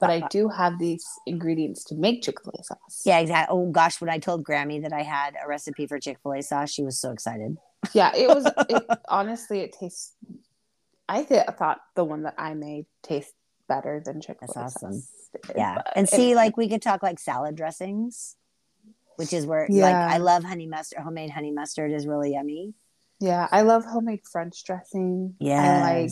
[0.00, 3.02] but I do have these ingredients to make Chick Fil A sauce.
[3.04, 3.56] Yeah, exactly.
[3.56, 6.42] Oh gosh, when I told Grammy that I had a recipe for Chick Fil A
[6.42, 7.56] sauce, she was so excited.
[7.94, 8.44] Yeah, it was.
[8.68, 10.14] It, honestly, it tastes.
[11.08, 13.34] I th- thought the one that I made tastes
[13.68, 14.64] better than Chick Fil A.
[14.64, 15.02] Awesome.
[15.56, 15.82] Yeah.
[15.94, 18.36] And see, like we could talk like salad dressings,
[19.16, 21.00] which is where like I love honey mustard.
[21.00, 22.74] Homemade honey mustard is really yummy.
[23.20, 25.34] yeah, I love homemade French dressing.
[25.40, 26.10] I like.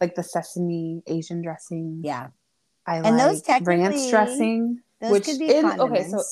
[0.00, 2.00] Like the sesame Asian dressing.
[2.04, 2.28] Yeah.
[2.86, 4.80] I And those like ranch dressing.
[5.00, 6.22] Those Which could be in- okay, so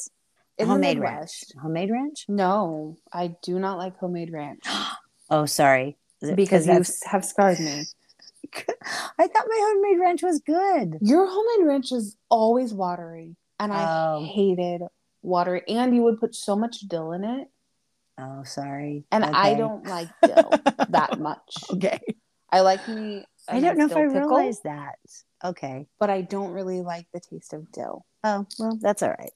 [0.59, 1.45] In homemade ranch.
[1.61, 2.27] Homemade ranch?
[2.29, 4.63] no, I do not like homemade ranch
[5.31, 5.97] Oh, sorry.
[6.35, 7.85] Because you have scarred me.
[9.19, 10.99] I thought my homemade ranch was good.
[11.01, 13.85] Your homemade ranch is always watery, and I
[14.15, 14.25] Oh.
[14.25, 14.83] hated
[15.23, 15.63] watery.
[15.69, 17.49] And you would put so much dill in it,
[18.19, 19.05] Oh, sorry.
[19.11, 20.51] and I don't like dill
[20.91, 21.65] that much.
[21.73, 22.01] Okay.
[22.51, 23.25] I like me.
[23.49, 24.99] I don't know if I pickle, realized that.
[25.45, 25.87] Okay.
[25.99, 28.05] but I don't really like the taste of dill.
[28.23, 29.33] Oh, well, that's all right.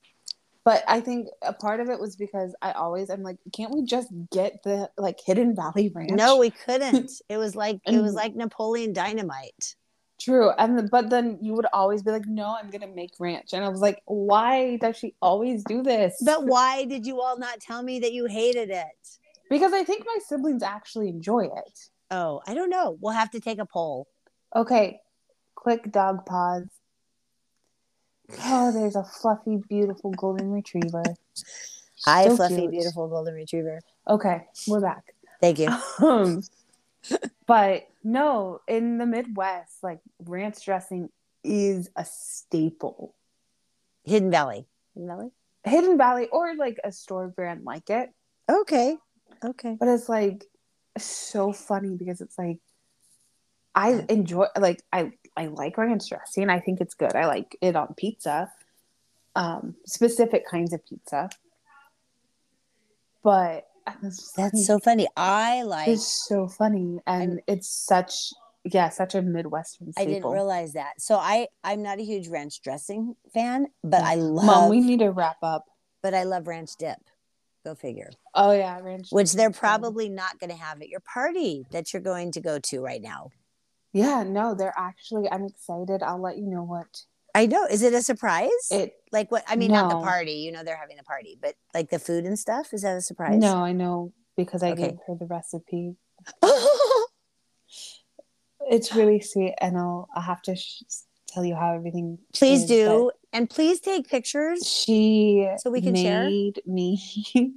[0.64, 3.84] But I think a part of it was because I always I'm like, can't we
[3.84, 6.10] just get the like Hidden Valley Ranch?
[6.10, 7.10] No, we couldn't.
[7.28, 9.76] It was like it was like Napoleon Dynamite.
[10.20, 13.52] True, and the, but then you would always be like, "No, I'm gonna make ranch,"
[13.52, 17.38] and I was like, "Why does she always do this?" But why did you all
[17.38, 19.18] not tell me that you hated it?
[19.48, 21.78] because I think my siblings actually enjoy it.
[22.10, 22.96] Oh, I don't know.
[23.00, 24.08] We'll have to take a poll.
[24.54, 25.00] Okay,
[25.54, 26.66] quick dog pause.
[28.44, 31.02] Oh, there's a fluffy, beautiful golden retriever.
[32.04, 32.70] Hi, So fluffy, cute.
[32.70, 33.80] beautiful golden retriever.
[34.08, 35.14] Okay, we're back.
[35.40, 35.68] Thank you.
[36.00, 36.42] Um,
[37.46, 41.08] but no, in the Midwest, like ranch dressing
[41.44, 43.14] is a staple.
[44.04, 44.66] Hidden Valley.
[44.94, 45.30] Hidden Valley.
[45.64, 48.10] Hidden Valley or like a store brand like it,
[48.50, 48.96] Okay.
[49.44, 49.76] Okay.
[49.78, 50.44] but it's like
[51.04, 52.58] so funny because it's like
[53.74, 56.50] I enjoy like I I like ranch dressing.
[56.50, 57.14] I think it's good.
[57.14, 58.50] I like it on pizza,
[59.36, 61.30] um, specific kinds of pizza.
[63.22, 63.68] But
[64.02, 65.08] That's like- so funny.
[65.16, 65.88] I like.
[65.88, 68.32] It's so funny, and I'm- it's such
[68.64, 71.00] yeah, such a Midwestern I didn't realize that.
[71.00, 74.44] So I I'm not a huge ranch dressing fan, but I love.
[74.44, 75.66] Mom, we need to wrap up.
[76.02, 76.98] but I love ranch dip.
[77.64, 78.10] Go figure.
[78.34, 79.08] Oh yeah, ranch.
[79.10, 82.58] Which they're probably not going to have at your party that you're going to go
[82.58, 83.30] to right now.
[83.92, 85.28] Yeah, no, they're actually.
[85.30, 86.02] I'm excited.
[86.02, 86.86] I'll let you know what
[87.34, 87.64] I know.
[87.66, 88.50] Is it a surprise?
[88.70, 88.92] it.
[89.12, 89.44] like what?
[89.48, 90.32] I mean, not the party.
[90.34, 92.72] You know, they're having a party, but like the food and stuff.
[92.72, 93.40] Is that a surprise?
[93.40, 94.82] No, I know because I Okay.
[94.90, 95.96] gave her the recipe.
[98.70, 100.82] It's really sweet, and I'll I'll have to sh-
[101.26, 102.18] tell you how everything.
[102.34, 104.66] please is, do, and please take pictures.
[104.66, 106.20] She So we can share?
[106.22, 106.96] made me.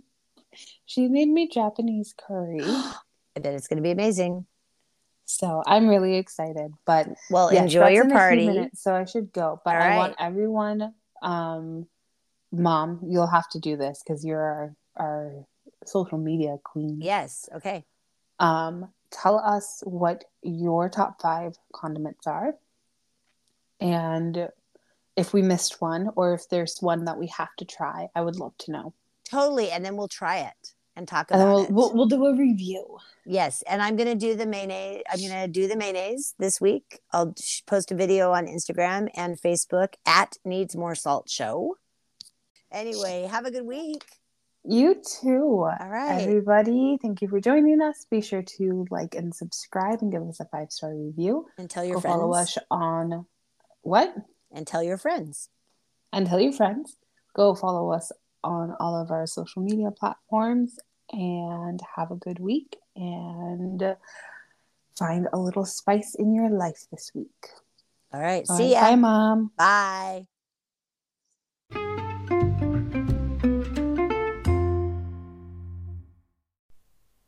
[0.86, 2.59] she made me Japanese curry,
[3.36, 4.45] I bet it's going to be amazing.
[5.26, 6.72] so I'm really excited.
[6.86, 8.45] But Well, Yes, enjoy your in a few party.
[8.45, 9.61] minutes, so I should go.
[9.63, 9.95] But All I right.
[9.97, 11.88] want everyone, um,
[12.51, 15.45] mom, you'll have to do this because you're our, our
[15.86, 16.97] social media queen.
[17.01, 17.47] Yes.
[17.55, 17.86] Okay.
[18.39, 22.55] Um, tell us what your top five condiments are,
[23.80, 24.49] and
[25.16, 28.07] if we missed one, or if there's one that we have to try.
[28.16, 28.93] I would love to know.
[29.30, 29.72] Totally.
[29.72, 31.72] And then we'll try it and talk about then we'll, it.
[31.72, 32.97] we'll we'll do a review.
[33.26, 35.03] Yes, and I'm gonna do the mayonnaise.
[35.09, 36.99] I'm gonna do the mayonnaise this week.
[37.14, 37.34] I'll
[37.68, 41.76] post a video on Instagram and Facebook at Needs More Salt Show.
[42.72, 44.03] Anyway, have a good week.
[44.64, 45.66] You too.
[45.68, 46.22] All right.
[46.22, 48.05] Everybody, thank you for joining us.
[48.12, 51.47] Be sure to like and subscribe and give us a five star review.
[51.57, 52.16] And tell your Go friends.
[52.16, 53.26] follow us on
[53.82, 54.14] what?
[54.52, 55.49] And tell your friends.
[56.12, 56.97] And tell your friends.
[57.34, 58.12] Go follow us
[58.43, 60.78] on all of our social media platforms
[61.12, 63.95] and have a good week and
[64.97, 67.30] find a little spice in your life this week.
[68.14, 68.45] All right.
[68.49, 68.82] All See right, ya.
[68.82, 69.52] Bye, Mom.
[69.58, 70.28] Bye.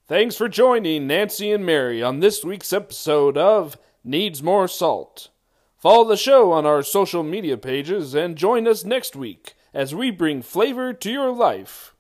[0.06, 5.30] Thanks for joining Nanci and Mary on this week's episode of Needs More Salt.
[5.84, 10.12] Follow the show on our social media pages and join us next week as we
[10.12, 11.94] bring flavor to your life.